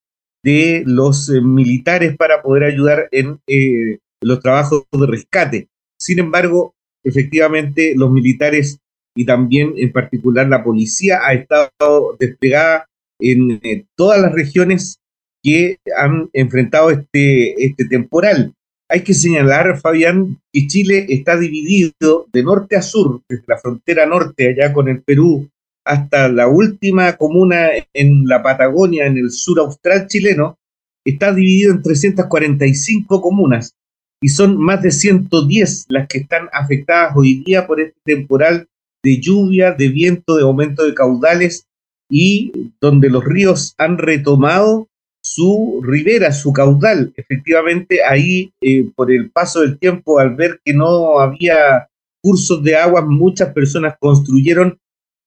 [0.47, 5.69] de los eh, militares para poder ayudar en eh, los trabajos de rescate.
[5.99, 6.73] Sin embargo,
[7.05, 8.79] efectivamente, los militares
[9.17, 12.87] y también en particular la policía ha estado desplegada
[13.21, 13.61] en
[13.97, 15.01] todas las regiones
[15.43, 18.53] que han enfrentado este, este temporal.
[18.89, 24.07] Hay que señalar, Fabián, que Chile está dividido de norte a sur, desde la frontera
[24.07, 25.49] norte, allá con el Perú,
[25.87, 30.59] hasta la última comuna en la Patagonia, en el sur austral chileno,
[31.05, 33.75] está dividido en 345 comunas
[34.21, 38.69] y son más de 110 las que están afectadas hoy día por este temporal
[39.03, 41.67] de lluvia, de viento, de aumento de caudales
[42.11, 44.89] y donde los ríos han retomado
[45.23, 47.13] su ribera, su caudal.
[47.17, 51.89] Efectivamente, ahí, eh, por el paso del tiempo, al ver que no había
[52.23, 54.79] cursos de agua, muchas personas construyeron,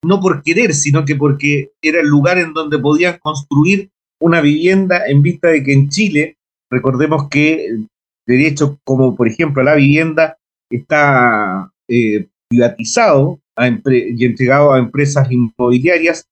[0.04, 3.90] no por querer, sino que porque era el lugar en donde podían construir
[4.22, 6.38] una vivienda en vista de que en Chile,
[6.72, 7.86] recordemos que
[8.28, 10.38] derechos como por ejemplo la vivienda
[10.70, 13.40] está eh, privatizado
[13.86, 16.26] y entregado a empresas inmobiliarias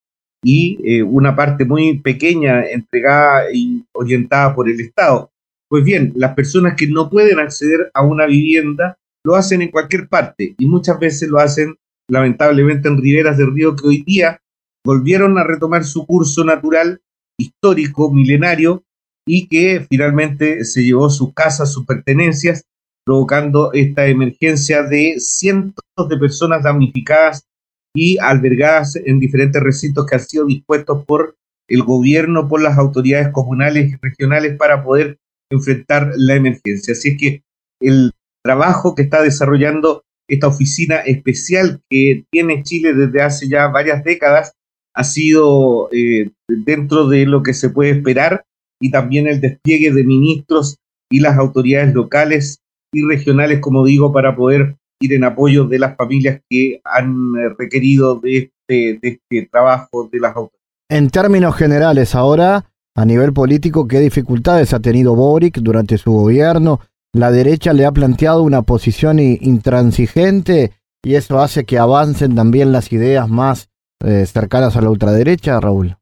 [0.44, 5.32] y eh, una parte muy pequeña entregada y orientada por el Estado.
[5.70, 10.08] Pues bien, las personas que no pueden acceder a una vivienda lo hacen en cualquier
[10.08, 11.76] parte y muchas veces lo hacen
[12.10, 14.42] lamentablemente en riberas del río que hoy día
[14.86, 17.02] volvieron a retomar su curso natural,
[17.38, 18.84] histórico, milenario,
[19.28, 22.64] y que finalmente se llevó sus casas, sus pertenencias,
[23.06, 27.46] provocando esta emergencia de cientos de personas damnificadas
[27.94, 31.36] y albergadas en diferentes recintos que han sido dispuestos por
[31.70, 35.18] el gobierno, por las autoridades comunales y regionales para poder
[35.52, 36.94] enfrentar la emergencia.
[36.94, 37.44] Así es que
[37.82, 38.12] el
[38.44, 44.54] trabajo que está desarrollando esta oficina especial que tiene Chile desde hace ya varias décadas
[44.94, 48.44] ha sido eh, dentro de lo que se puede esperar
[48.82, 50.78] y también el despliegue de ministros
[51.10, 52.60] y las autoridades locales
[52.94, 57.50] y regionales, como digo, para poder ir en apoyo de las familias que han eh,
[57.58, 60.58] requerido de este, de este trabajo de las autoridades.
[60.90, 62.66] En términos generales, ahora,
[62.96, 66.80] a nivel político, ¿qué dificultades ha tenido Boric durante su gobierno?
[67.14, 70.72] La derecha le ha planteado una posición intransigente
[71.04, 73.70] y eso hace que avancen también las ideas más
[74.04, 75.98] eh, cercanas a la ultraderecha, Raúl.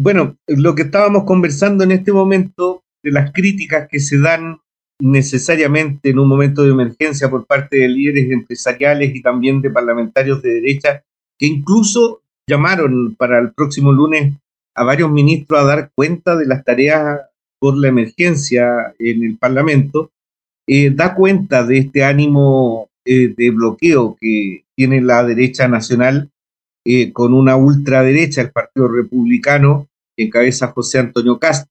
[0.00, 4.58] Bueno, lo que estábamos conversando en este momento de las críticas que se dan
[5.00, 10.42] necesariamente en un momento de emergencia por parte de líderes empresariales y también de parlamentarios
[10.42, 11.04] de derecha,
[11.38, 14.34] que incluso llamaron para el próximo lunes
[14.74, 17.20] a varios ministros a dar cuenta de las tareas
[17.60, 20.10] por la emergencia en el Parlamento,
[20.70, 26.30] eh, da cuenta de este ánimo eh, de bloqueo que tiene la derecha nacional
[26.84, 31.68] eh, con una ultraderecha, el Partido Republicano, que encabeza José Antonio Cast,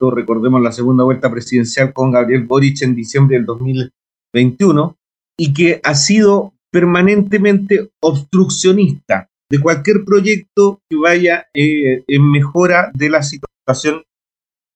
[0.00, 4.96] recordemos, la segunda vuelta presidencial con Gabriel Boric en diciembre del 2021,
[5.38, 13.22] y que ha sido permanentemente obstruccionista de cualquier proyecto que vaya en mejora de la
[13.22, 14.02] situación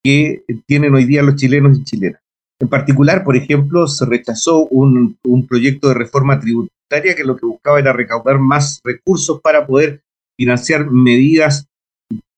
[0.04, 2.23] que tienen hoy día los chilenos y chilenas.
[2.64, 7.78] En particular, por ejemplo, se rechazó un, proyecto de reforma tributaria que lo que buscaba
[7.78, 10.00] era recaudar más recursos para poder
[10.40, 11.66] financiar medidas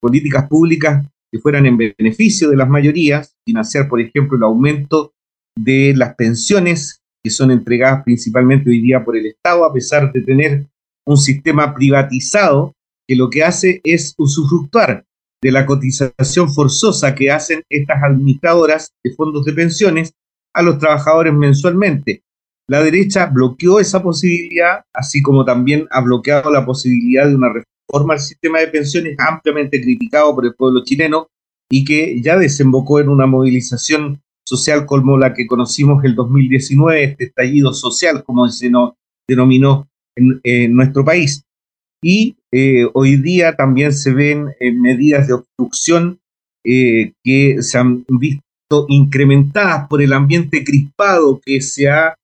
[0.01, 5.13] políticas públicas que fueran en beneficio de las mayorías, financiar, por ejemplo, el aumento
[5.57, 10.23] de las pensiones que son entregadas principalmente hoy día por el Estado, a pesar de
[10.23, 10.67] tener
[11.07, 12.73] un sistema privatizado
[13.09, 15.05] que lo que hace es usufructuar
[15.43, 20.13] de la cotización forzosa que hacen estas administradoras de fondos de pensiones
[20.55, 22.23] a los trabajadores mensualmente.
[22.69, 28.15] La derecha bloqueó esa posibilidad, así como también ha bloqueado la posibilidad de una reforma
[28.15, 31.29] al sistema de pensiones ampliamente criticado por el pueblo chileno
[31.71, 37.25] y que ya desembocó en una movilización social como la que conocimos el 2019, este
[37.25, 38.71] estallido social, como se
[39.29, 41.45] denominó en, nuestro país.
[42.03, 46.21] Y eh, hoy día también se ven eh, medidas de obstrucción
[46.65, 52.15] eh, que se han visto incrementadas por el ambiente crispado que se ha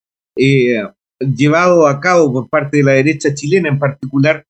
[1.19, 4.45] llevado a cabo por parte de la derecha chilena, en particular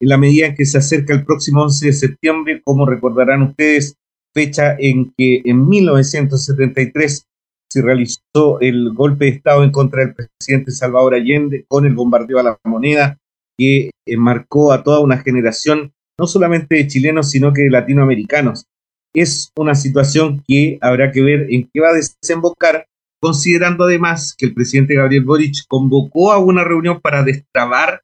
[0.00, 3.96] en la medida en que se acerca el próximo 11 de septiembre, como recordarán ustedes,
[4.34, 7.26] fecha en que en 1973
[7.70, 12.38] se realizó el golpe de Estado en contra del presidente Salvador Allende con el bombardeo
[12.38, 13.18] a la moneda
[13.62, 18.66] que eh, marcó a toda una generación, no solamente de chilenos, sino que de latinoamericanos.
[19.14, 22.86] Es una situación que habrá que ver en qué va a desembocar,
[23.20, 28.02] considerando además que el presidente Gabriel Boric convocó a una reunión para destrabar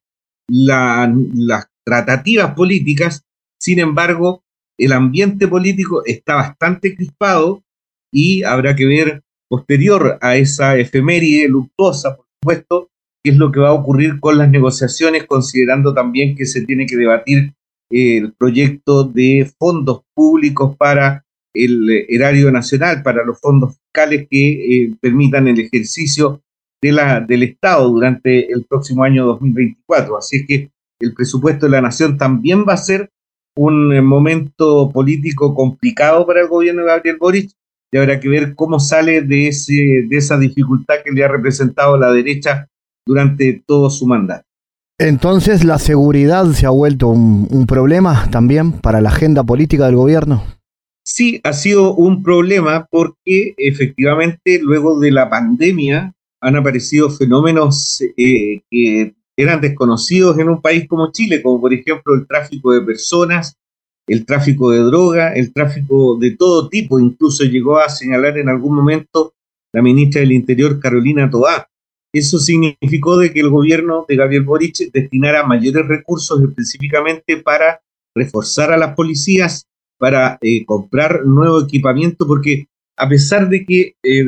[0.49, 3.25] la, las tratativas políticas,
[3.61, 4.45] sin embargo,
[4.79, 7.65] el ambiente político está bastante crispado
[8.13, 12.91] y habrá que ver posterior a esa efeméride luctuosa, por supuesto,
[13.23, 16.87] qué es lo que va a ocurrir con las negociaciones, considerando también que se tiene
[16.87, 17.55] que debatir
[17.91, 24.95] el proyecto de fondos públicos para el erario nacional, para los fondos fiscales que eh,
[25.01, 26.43] permitan el ejercicio
[26.81, 30.17] de la, del Estado durante el próximo año 2024.
[30.17, 33.11] Así que el presupuesto de la nación también va a ser
[33.57, 37.51] un eh, momento político complicado para el gobierno de Gabriel Boric
[37.91, 41.97] y habrá que ver cómo sale de, ese, de esa dificultad que le ha representado
[41.97, 42.69] la derecha
[43.09, 44.45] durante todo su mandato.
[44.99, 49.97] Entonces, ¿la seguridad se ha vuelto un, un, problema también para la agenda política del
[49.97, 50.45] gobierno?
[51.05, 58.61] Sí, ha sido un problema porque efectivamente luego de la pandemia han aparecido fenómenos eh,
[58.71, 63.57] que eran desconocidos en un país como Chile, como por ejemplo el tráfico de personas,
[64.07, 66.99] el tráfico de droga, el tráfico de todo tipo.
[66.99, 69.33] Incluso llegó a señalar en algún momento
[69.73, 71.69] la ministra del Interior, Carolina Toá.
[72.19, 77.81] Eso significó de que el gobierno de Gabriel Boric destinara mayores recursos específicamente para
[78.15, 82.67] reforzar a las policías, para eh, comprar nuevo equipamiento, porque
[82.97, 84.25] a pesar de que eh,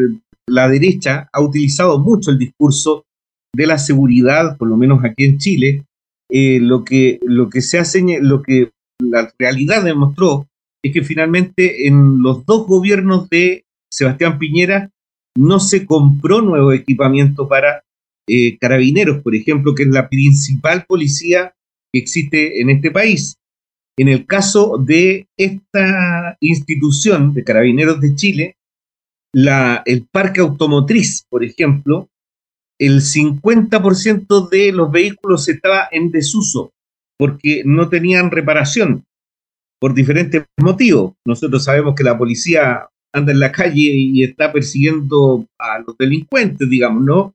[0.47, 3.05] la derecha ha utilizado mucho el discurso
[3.53, 5.84] de la seguridad, por lo menos aquí en Chile,
[6.30, 8.70] eh, lo, que, lo que se hace, lo que
[9.01, 10.47] la realidad demostró
[10.82, 14.91] es que finalmente en los dos gobiernos de Sebastián Piñera
[15.37, 17.83] no se compró nuevo equipamiento para
[18.28, 21.55] eh, carabineros, por ejemplo, que es la principal policía
[21.93, 23.37] que existe en este país.
[23.99, 28.57] En el caso de esta institución de carabineros de Chile,
[29.33, 32.09] el parque automotriz, por ejemplo,
[32.78, 36.72] el 50% de los vehículos estaba en desuso
[37.18, 39.05] porque no tenían reparación
[39.78, 41.12] por diferentes motivos.
[41.26, 46.69] Nosotros sabemos que la policía anda en la calle y está persiguiendo a los delincuentes,
[46.69, 47.35] digamos, ¿no?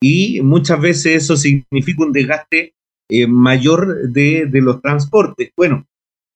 [0.00, 2.74] Y muchas veces eso significa un desgaste
[3.08, 5.50] eh, mayor de, los transportes.
[5.56, 5.86] Bueno,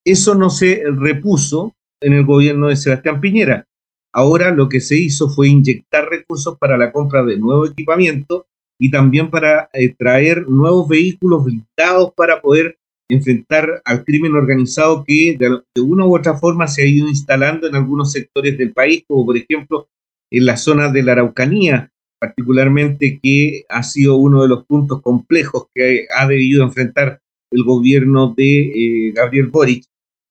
[0.04, 3.66] eso no se repuso en el gobierno de Sebastián Piñera.
[4.12, 8.46] ahora lo que se hizo fue inyectar recursos para la compra de nuevo equipamiento
[8.78, 12.79] y también para eh, traer nuevos vehículos blindados para poder
[13.14, 17.74] enfrentar al crimen organizado que de, una u otra forma se ha ido instalando en
[17.74, 19.88] algunos sectores del país, como por ejemplo
[20.30, 21.90] en la zona de la Araucanía,
[22.20, 28.34] particularmente que ha sido uno de los puntos complejos que ha debido enfrentar el gobierno
[28.36, 28.60] de
[29.08, 29.84] eh, Gabriel Boric.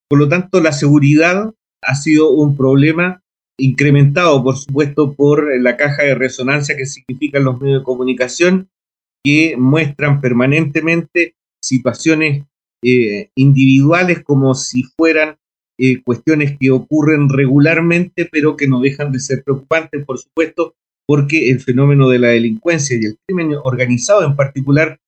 [0.09, 3.21] Por lo tanto, la seguridad ha sido un problema
[3.59, 8.69] incrementado, por supuesto, por la caja de resonancia que significan los medios de comunicación,
[9.23, 12.45] que muestran permanentemente situaciones
[12.83, 15.37] eh, individuales como si fueran
[15.81, 20.75] eh, cuestiones que ocurren regularmente, pero que no dejan de ser preocupantes, por supuesto,
[21.07, 24.99] porque el fenómeno de la delincuencia y el crimen organizado en particular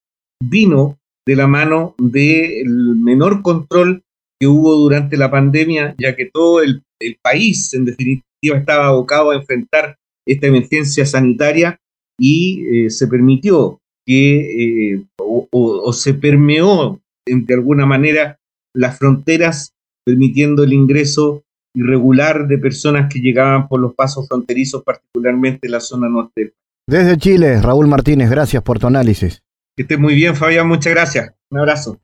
[0.41, 0.97] vino
[1.28, 4.01] de la mano del menor control
[4.39, 6.82] que hubo durante la pandemia, ya que todo el,
[7.22, 11.80] país, en definitiva, estaba abocado a enfrentar esta emergencia sanitaria
[12.17, 18.39] y eh, se permitió que, o, se permeó de alguna manera
[18.76, 19.74] las fronteras,
[20.05, 21.43] permitiendo el ingreso
[21.76, 26.53] irregular de personas que llegaban por los pasos fronterizos, particularmente en la zona norte.
[26.89, 29.43] Desde Chile, Raúl Martínez, gracias por tu análisis.
[29.76, 31.34] Que estés muy bien, Fabián, muchas gracias.
[31.49, 31.99] Un abrazo.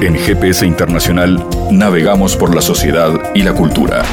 [0.00, 4.04] En GPS Internacional navegamos por la sociedad y la cultura.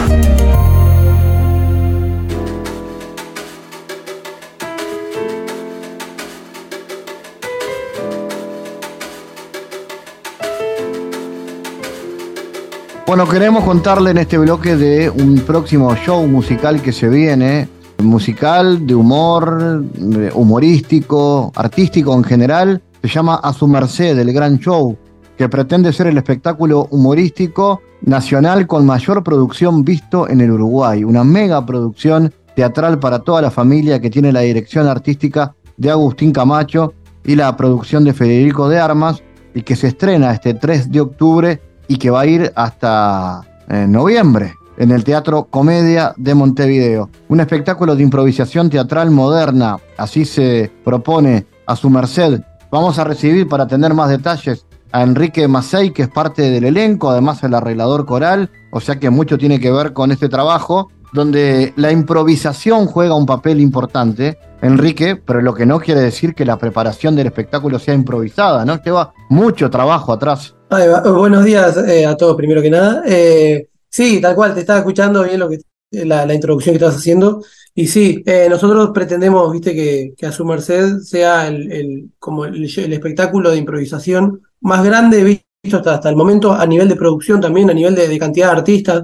[13.14, 18.88] Bueno, queremos contarle en este bloque de un próximo show musical que se viene, musical,
[18.88, 19.86] de humor,
[20.34, 24.98] humorístico, artístico en general, se llama A su merced, el gran show,
[25.38, 31.24] que pretende ser el espectáculo humorístico nacional con mayor producción visto en el Uruguay, una
[31.24, 36.96] mega producción teatral para toda la familia que tiene la dirección artística de Agustín Camacho
[37.24, 39.22] y la producción de Federico de Armas
[39.54, 43.86] y que se estrena este 3 de octubre y que va a ir hasta eh,
[43.88, 47.10] noviembre en el Teatro Comedia de Montevideo.
[47.30, 52.42] Un espectáculo de improvisación teatral moderna, así se propone a su merced.
[52.72, 57.10] Vamos a recibir para tener más detalles a Enrique Macei, que es parte del elenco,
[57.10, 61.74] además el arreglador coral, o sea que mucho tiene que ver con este trabajo, donde
[61.76, 66.58] la improvisación juega un papel importante, Enrique, pero lo que no quiere decir que la
[66.58, 68.82] preparación del espectáculo sea improvisada, ¿no?
[68.82, 70.56] Lleva mucho trabajo atrás.
[71.04, 73.04] Buenos días eh, a todos, primero que nada.
[73.06, 75.60] Eh, sí, tal cual, te estaba escuchando bien lo que
[75.92, 77.44] la, introducción que estás haciendo.
[77.76, 79.74] Y sí, eh, nosotros pretendemos, viste,
[80.16, 85.96] que, a su merced sea el, como el, espectáculo de improvisación más grande visto hasta,
[85.96, 89.04] hasta el momento a nivel de producción también, a nivel de cantidad de artistas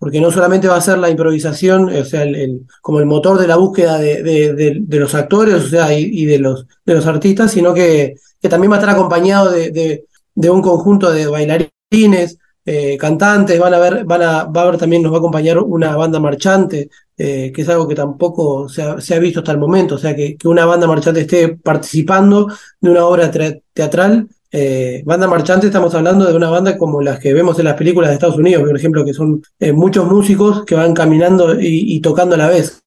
[0.00, 3.46] porque no solamente va a ser la improvisación, o sea, el, como el motor de
[3.46, 7.74] la búsqueda de, de, los actores, o sea, y, de, los, de los artistas, sino
[7.74, 8.14] que
[8.48, 10.06] también va a estar acompañado de,
[10.36, 15.02] un conjunto de bailarines, eh, cantantes, van a ver, van a, va a haber también,
[15.02, 19.00] nos va a acompañar una banda marchante, eh, que es algo que tampoco se ha,
[19.00, 22.48] se ha, visto hasta el momento, o sea, que, una banda marchante esté participando
[22.80, 23.30] de una obra
[23.72, 27.74] teatral eh, banda marchante, estamos hablando de una banda como las que vemos en las
[27.74, 29.42] películas de Estados Unidos, por ejemplo, que son
[29.74, 32.82] muchos músicos que van caminando y, tocando a la vez.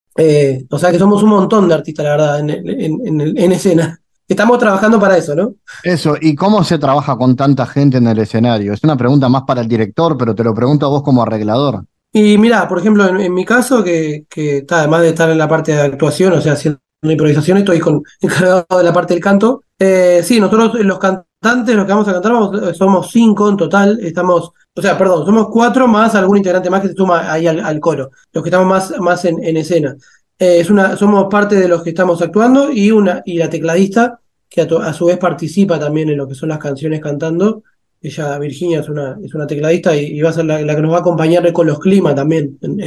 [0.69, 3.99] O sea que somos un montón de artistas, la verdad, en, escena.
[4.33, 5.55] Estamos trabajando para eso, ¿no?
[5.83, 8.73] Eso, ¿y cómo se trabaja con tanta gente en el escenario?
[8.73, 11.85] Es una pregunta más para el director, pero te lo pregunto a vos como arreglador.
[12.11, 15.71] Y mira, por ejemplo, en, mi caso, que, que además de estar en la parte
[15.71, 19.63] de actuación, o sea, haciendo improvisación, estoy con, encargado de la parte del canto.
[19.79, 22.33] sí, nosotros los cantantes los que vamos a cantar,
[22.69, 26.81] eh, somos cinco en total, estamos, o sea, perdón, somos cuatro más algún integrante más
[26.81, 29.95] que se suma ahí al, coro, los que estamos más, más en, escena.
[30.39, 34.19] Eh, es una, somos parte de los que estamos actuando y, una, y la tecladista,
[34.53, 37.63] que a, su vez participa también en lo que son las canciones cantando.
[37.99, 40.97] Ella, Virginia, es una, es una tecladista y, va a ser la, que nos va
[40.97, 42.79] a acompañar con los climas también en,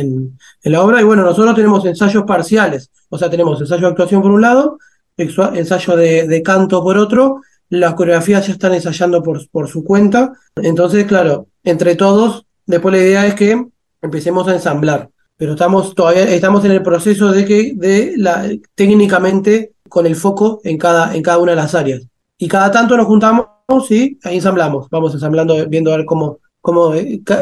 [0.62, 1.00] en, la obra.
[1.00, 4.78] Y bueno, nosotros tenemos ensayos parciales, o sea, tenemos ensayo de actuación por un lado,
[5.16, 10.34] ensayo de, canto por otro, las coreografías ya están ensayando por, por su cuenta.
[10.54, 13.60] Entonces, claro, entre todos, después la idea es que
[14.02, 15.10] empecemos a ensamblar.
[15.36, 20.60] Pero estamos todavía estamos en el proceso de que de la técnicamente con el foco
[20.64, 22.02] en cada en cada una de las áreas.
[22.38, 23.46] Y cada tanto nos juntamos
[23.90, 24.88] y ahí ensamblamos.
[24.90, 26.92] Vamos ensamblando viendo a ver cómo cómo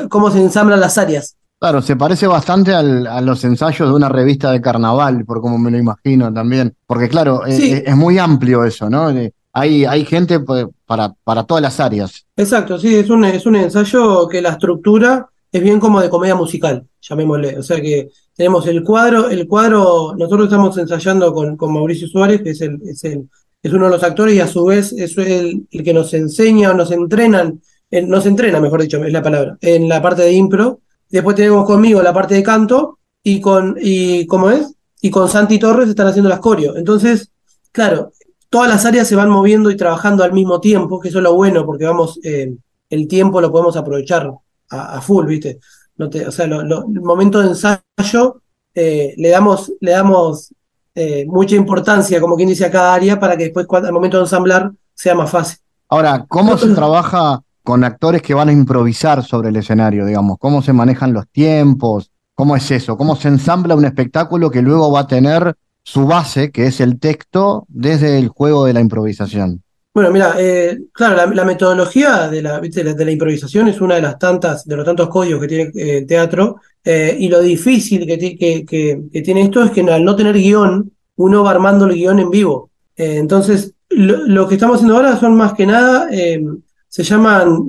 [0.09, 1.36] cómo se ensamblan las áreas.
[1.59, 5.59] Claro, se parece bastante al, a los ensayos de una revista de carnaval, por como
[5.59, 6.74] me lo imagino también.
[6.86, 9.11] Porque claro, eh, es, muy amplio eso, ¿no?
[9.53, 12.26] hay, hay gente para, para todas las áreas.
[12.36, 16.34] Exacto, sí, es un, es un ensayo que la estructura es bien como de comedia
[16.34, 17.57] musical, llamémosle.
[17.61, 22.42] O sea que tenemos el cuadro, el cuadro, nosotros estamos ensayando con, con Mauricio Suárez,
[22.42, 23.28] que es el, es el,
[23.62, 26.74] es uno de los actores, y a su vez es el, que nos enseña o
[26.74, 30.80] nos entrenan, nos entrena, mejor dicho, es la palabra, en la parte de impro.
[31.09, 34.74] Después tenemos conmigo la parte de canto, y con, y ¿cómo es?
[35.02, 36.76] Y con Santi Torres están haciendo las coreo.
[36.76, 37.30] Entonces,
[37.70, 38.11] claro,
[38.50, 41.34] todas las áreas se van moviendo y trabajando al mismo tiempo, que eso es lo
[41.34, 42.52] bueno, porque vamos, eh,
[42.90, 44.32] el tiempo lo podemos aprovechar
[44.70, 45.58] a, a full, ¿viste?
[45.96, 48.42] No te, o sea, lo, lo, el momento de ensayo
[48.74, 50.52] eh, le damos, le damos
[50.94, 54.18] eh, mucha importancia, como quien dice, a cada área para que después, cuando, al momento
[54.18, 55.58] de ensamblar, sea más fácil.
[55.88, 60.38] Ahora, ¿cómo se trabaja con actores que van a improvisar sobre el escenario, digamos?
[60.38, 62.12] ¿Cómo se manejan los tiempos?
[62.34, 62.96] ¿Cómo es eso?
[62.96, 67.00] ¿Cómo se ensambla un espectáculo que luego va a tener su base, que es el
[67.00, 69.63] texto, desde el juego de la improvisación?
[69.95, 72.82] Bueno, mira, eh, claro, la, la, metodología de la, ¿viste?
[72.82, 75.99] de la, improvisación es una de las tantas, de los tantos códigos que tiene eh,
[75.99, 80.16] el teatro, eh, y lo difícil que, que, que, tiene esto es que al no
[80.16, 82.70] tener guion, uno va armando el guion en vivo.
[82.97, 87.68] Eh, entonces, lo, lo, que estamos haciendo ahora son más que nada, se llaman,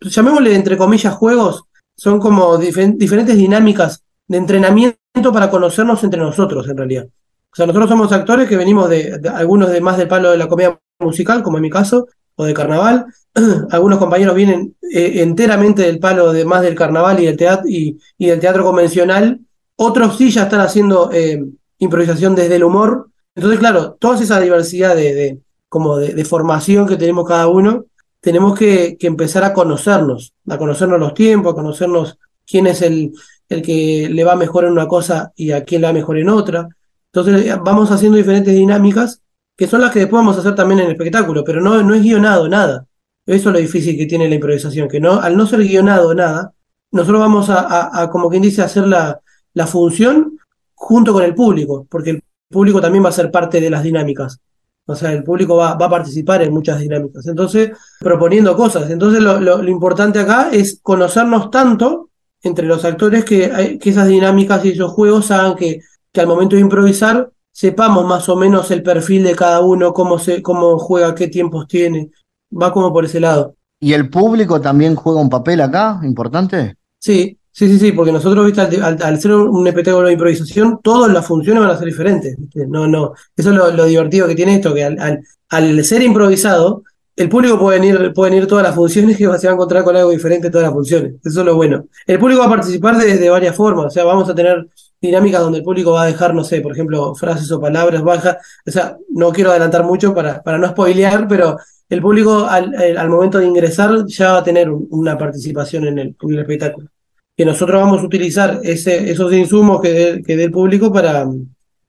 [0.00, 1.64] llamémosle entre comillas juegos,
[1.94, 7.06] son como difer diferentes dinámicas de entrenamiento para conocernos entre nosotros, en realidad.
[7.06, 10.38] O sea, nosotros somos actores que venimos de, de algunos de más del palo de
[10.38, 13.06] la comedia musical, como en mi caso, o de carnaval.
[13.70, 17.98] Algunos compañeros vienen eh, enteramente del palo de más del carnaval y del teatro, y,
[18.18, 19.40] y, del teatro convencional.
[19.76, 21.44] Otros sí ya están haciendo eh,
[21.78, 23.08] improvisación desde el humor.
[23.34, 25.38] Entonces, claro, toda esa diversidad de, de
[25.68, 27.86] como de, formación que tenemos cada uno,
[28.20, 33.12] tenemos que, que, empezar a conocernos, a conocernos los tiempos, a conocernos quién es el,
[33.48, 36.28] el que le va mejor en una cosa y a quién le va mejor en
[36.28, 36.68] otra.
[37.12, 39.20] Entonces, vamos haciendo diferentes dinámicas
[39.56, 41.94] que son las que después vamos a hacer también en el espectáculo, pero no, no
[41.94, 42.86] es guionado nada.
[43.26, 46.52] Eso es lo difícil que tiene la improvisación, que no, al no ser guionado nada,
[46.92, 49.20] nosotros vamos a, como quien dice, hacer la,
[49.54, 50.38] la función
[50.74, 54.38] junto con el público, porque el público también va a ser parte de las dinámicas.
[54.86, 57.26] O sea, el público va, va a participar en muchas dinámicas.
[57.26, 58.90] Entonces, proponiendo cosas.
[58.90, 62.10] Entonces, lo, importante acá es conocernos tanto
[62.42, 65.80] entre los actores que, que esas dinámicas y esos juegos hagan que,
[66.12, 70.18] que al momento de improvisar sepamos más o menos el perfil de cada uno, cómo,
[70.18, 72.10] se, cómo juega, qué tiempos tiene.
[72.52, 73.54] Va como por ese lado.
[73.80, 76.76] ¿Y el público también juega un papel acá importante?
[76.98, 78.60] Sí, sí, sí, sí, porque nosotros, ¿viste?
[78.60, 82.36] Al, al, al ser un espectáculo de improvisación, todas las funciones van a ser diferentes.
[82.36, 82.66] ¿viste?
[82.66, 83.12] No, no.
[83.36, 86.82] Eso es lo, lo, divertido que tiene esto, que al, al, ser improvisado,
[87.14, 89.94] el público puede venir, pueden ir todas las funciones y se va a encontrar con
[89.94, 91.14] algo diferente todas las funciones.
[91.24, 91.84] Eso es lo bueno.
[92.04, 93.86] El público va a participar de, de varias formas.
[93.86, 94.66] O sea, vamos a tener
[95.06, 98.36] dinámicas donde el público va a dejar, no sé, por ejemplo, frases o palabras bajas.
[98.66, 103.08] O sea, no quiero adelantar mucho para, para no spoilear, pero el público al, al
[103.10, 106.88] momento de ingresar ya va a tener una participación en el, espectáculo.
[107.36, 111.26] Que nosotros vamos a utilizar ese, esos insumos que dé que dé el público para,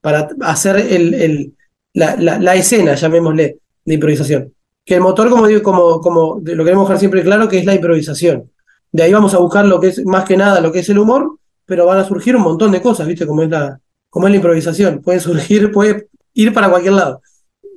[0.02, 1.54] para hacer el, el,
[1.94, 4.54] la, la, la escena, llamémosle, de improvisación.
[4.84, 7.76] Que el motor, como digo, como, como lo queremos dejar siempre claro, que es la
[7.76, 8.52] improvisación.
[8.92, 11.00] De ahí vamos a buscar lo que es, más que nada, lo que es el
[11.00, 13.26] humor, pero van a surgir un montón de cosas, ¿viste?
[13.26, 15.02] Como es la, como es la improvisación.
[15.02, 17.22] Puede surgir, puede ir para cualquier lado.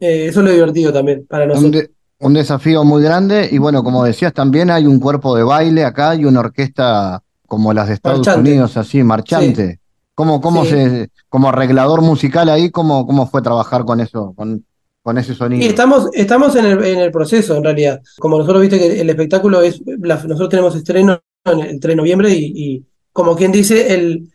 [0.01, 1.64] Eh, eso es lo divertido también para nosotros.
[1.64, 5.43] Un, de, un, desafío muy grande y bueno, como decías, también hay un cuerpo de
[5.43, 8.51] baile acá y una orquesta como las de Estados marchante.
[8.51, 9.72] Unidos, así, marchante.
[9.72, 9.78] Sí.
[10.14, 10.70] ¿Cómo, cómo sí.
[10.70, 14.64] se, como arreglador musical ahí, cómo, cómo fue trabajar con eso, con,
[15.03, 15.64] con ese sonido?
[15.64, 18.01] Y estamos, estamos en el, en el proceso, en realidad.
[18.18, 21.97] Como nosotros viste que el espectáculo es, la, nosotros tenemos estreno en el 3 de
[21.97, 22.86] noviembre y, y
[23.19, 24.29] como quien dice, el,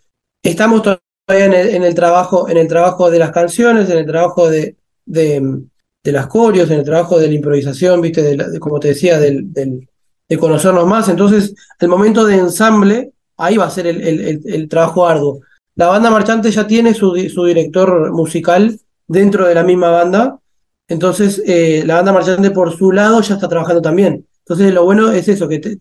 [0.43, 4.75] estamos todavía en el, trabajo, en el trabajo de las canciones, en el trabajo de,
[5.05, 5.61] de,
[6.03, 10.85] las corios, en el trabajo de la improvisación, viste, como te decía, del, de conocernos
[10.85, 11.07] más.
[11.07, 15.39] Entonces, el momento de ensamble, ahí va a ser el, el, el trabajo arduo.
[15.75, 18.77] La banda marchante ya tiene su, su, director musical
[19.07, 20.39] dentro de la misma banda.
[20.89, 24.27] Entonces, eh, la banda marchante por su lado ya está trabajando también.
[24.39, 25.79] Entonces, lo bueno es eso, que te,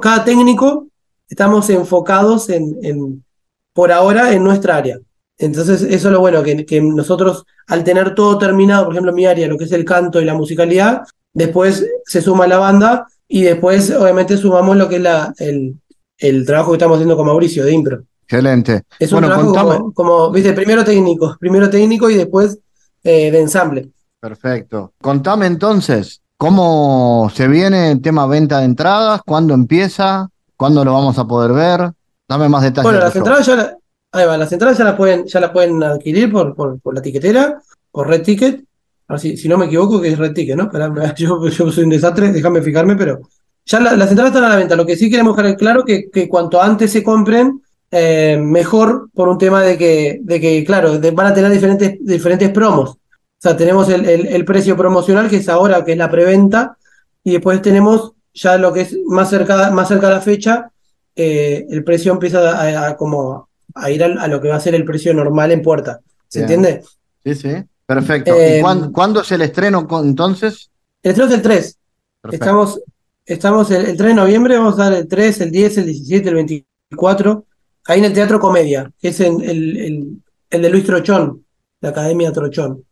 [0.00, 0.86] cada técnico
[1.28, 3.24] estamos enfocados en, en,
[3.72, 4.98] por ahora en nuestra área.
[5.38, 9.26] Entonces, eso es lo bueno, que, que, nosotros al tener todo terminado, por ejemplo, mi
[9.26, 11.02] área, lo que es el canto y la musicalidad,
[11.34, 15.78] después se suma la banda y después, obviamente, sumamos lo que es la, el,
[16.18, 18.04] el trabajo que estamos haciendo con Mauricio de Impro.
[18.22, 18.82] Excelente.
[18.98, 22.58] Es un bueno, trabajo como, como, viste, primero técnico, primero técnico y después
[23.04, 23.90] eh, de ensamble.
[24.18, 24.94] Perfecto.
[25.00, 29.20] Contame entonces, ¿cómo se viene el tema venta de entradas?
[29.24, 30.28] ¿Cuándo empieza?
[30.56, 31.90] ¿Cuándo lo vamos a poder ver?
[32.28, 32.84] Dame más detalles.
[32.90, 33.76] Bueno, las entradas, ya la,
[34.12, 37.02] ahí va, las entradas ya las pueden, ya las pueden adquirir por, por, por la
[37.02, 38.64] tiquetera, por Red Ticket.
[39.08, 40.70] Así, si no me equivoco, que es Red Ticket, ¿no?
[41.16, 43.20] Yo, yo soy un desastre, déjame fijarme, pero
[43.64, 44.74] ya la- las entradas están a la venta.
[44.76, 49.28] Lo que sí queremos dejar claro que, que cuanto antes se compren, eh, mejor por
[49.28, 52.90] un tema de que, de que claro, de- van a tener diferentes, diferentes promos.
[52.90, 52.98] O
[53.38, 56.76] sea, tenemos el, el- el precio promocional, que es ahora, que es la preventa,
[57.22, 60.70] y después tenemos ya lo que es más cerca, más cerca a la fecha,
[61.14, 64.74] eh, el precio empieza a, a como a ir a, lo que va a ser
[64.74, 66.00] el precio normal en puerta.
[66.28, 66.52] ¿Se Bien.
[66.64, 66.84] entiende?
[67.24, 67.64] Sí, sí.
[67.86, 68.34] Perfecto.
[68.34, 70.70] Eh, ¿Y cuán- cuándo es el estreno entonces?
[71.02, 71.78] El estreno es el 3.
[72.20, 72.44] Perfecto.
[72.44, 72.80] Estamos,
[73.24, 76.28] estamos el, el 3 de noviembre, vamos a dar el 3, el 10, el 17,
[76.28, 77.44] el 24,
[77.86, 81.44] ahí en el Teatro Comedia, que es en el, el, el de Luis Trochón,
[81.80, 82.82] la Academia Trochón,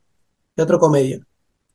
[0.54, 1.18] Teatro Comedia.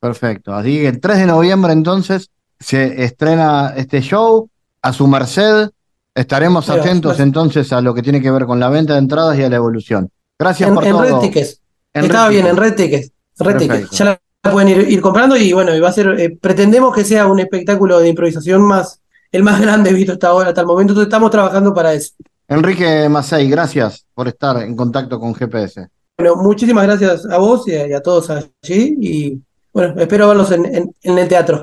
[0.00, 0.54] Perfecto.
[0.54, 4.48] Así que el 3 de noviembre entonces se estrena este show
[4.82, 5.70] a su merced.
[6.14, 7.26] Estaremos va, atentos gracias.
[7.26, 9.56] entonces a lo que tiene que ver con la venta de entradas y a la
[9.56, 10.10] evolución.
[10.38, 11.02] Gracias En, por en todo.
[11.02, 11.60] Red Tickets.
[11.94, 12.62] En Estaba Red bien, en Tickets.
[12.68, 13.12] Red Tickets.
[13.38, 13.58] Red.
[13.58, 13.90] Tickets.
[13.98, 14.04] Ya
[14.44, 17.40] la pueden ir, ir comprando y bueno, va a ser, eh, pretendemos que sea un
[17.40, 19.00] espectáculo de improvisación más,
[19.32, 20.92] el más grande visto hasta ahora, hasta el momento.
[20.92, 22.12] Entonces estamos trabajando para eso.
[22.48, 25.86] Enrique Macei, gracias por estar en contacto con GPS.
[26.18, 29.40] Bueno, muchísimas gracias a vos y a, y a todos allí y
[29.72, 31.62] bueno, espero verlos en, en- en el teatro.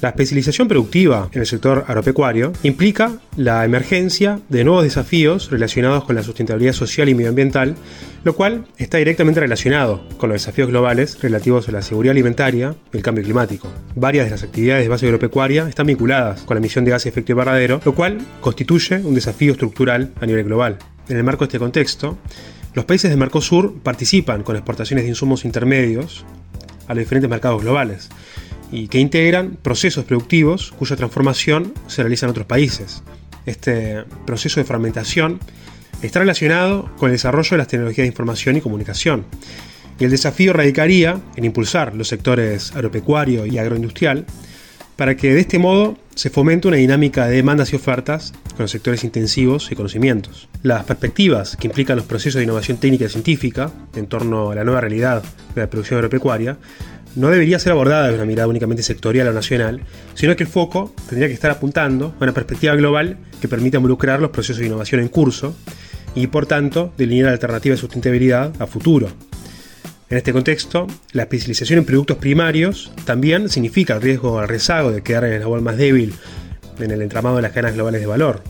[0.00, 6.16] La especialización productiva en el sector agropecuario implica la emergencia de nuevos desafíos relacionados con
[6.16, 7.76] la sustentabilidad social y medioambiental,
[8.24, 12.96] lo cual está directamente relacionado con los desafíos globales relativos a la seguridad alimentaria y
[12.96, 13.68] el cambio climático.
[13.94, 17.10] Varias de las actividades de base agropecuaria están vinculadas con la emisión de gases de
[17.10, 20.78] efecto invernadero, lo cual constituye un desafío estructural a nivel global.
[21.08, 22.18] En el marco de este contexto,
[22.74, 26.24] los países de Mercosur participan con exportaciones de insumos intermedios
[26.88, 28.08] a los diferentes mercados globales
[28.72, 33.02] y que integran procesos productivos cuya transformación se realiza en otros países.
[33.46, 35.38] Este proceso de fragmentación
[36.00, 39.26] está relacionado con el desarrollo de las tecnologías de información y comunicación.
[40.00, 44.24] Y el desafío radicaría en impulsar los sectores agropecuario y agroindustrial
[44.96, 48.70] para que de este modo se fomente una dinámica de demandas y ofertas con los
[48.70, 50.48] sectores intensivos y conocimientos.
[50.62, 54.64] Las perspectivas que implican los procesos de innovación técnica y científica en torno a la
[54.64, 55.22] nueva realidad
[55.54, 56.58] de la producción agropecuaria
[57.14, 59.82] no debería ser abordada de una mirada únicamente sectorial o nacional,
[60.14, 64.20] sino que el foco tendría que estar apuntando a una perspectiva global que permita involucrar
[64.20, 65.54] los procesos de innovación en curso
[66.14, 69.08] y, por tanto, delinear alternativas de sustentabilidad a futuro.
[70.08, 75.02] En este contexto, la especialización en productos primarios también significa el riesgo al rezago de
[75.02, 76.12] quedar en el eslabón más débil
[76.78, 78.42] en el entramado de las cadenas globales de valor.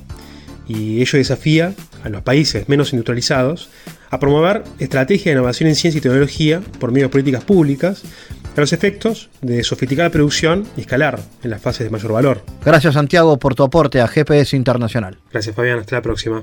[0.67, 3.69] Y ello desafía a los países menos industrializados
[4.11, 8.03] a promover estrategias de innovación en ciencia y tecnología por medio de políticas públicas
[8.61, 12.43] a los efectos de sofisticar producción y escalar en las fases de mayor valor.
[12.65, 15.19] Gracias Santiago por tu aporte a GPS Internacional.
[15.31, 16.43] Gracias Fabián, hasta la próxima.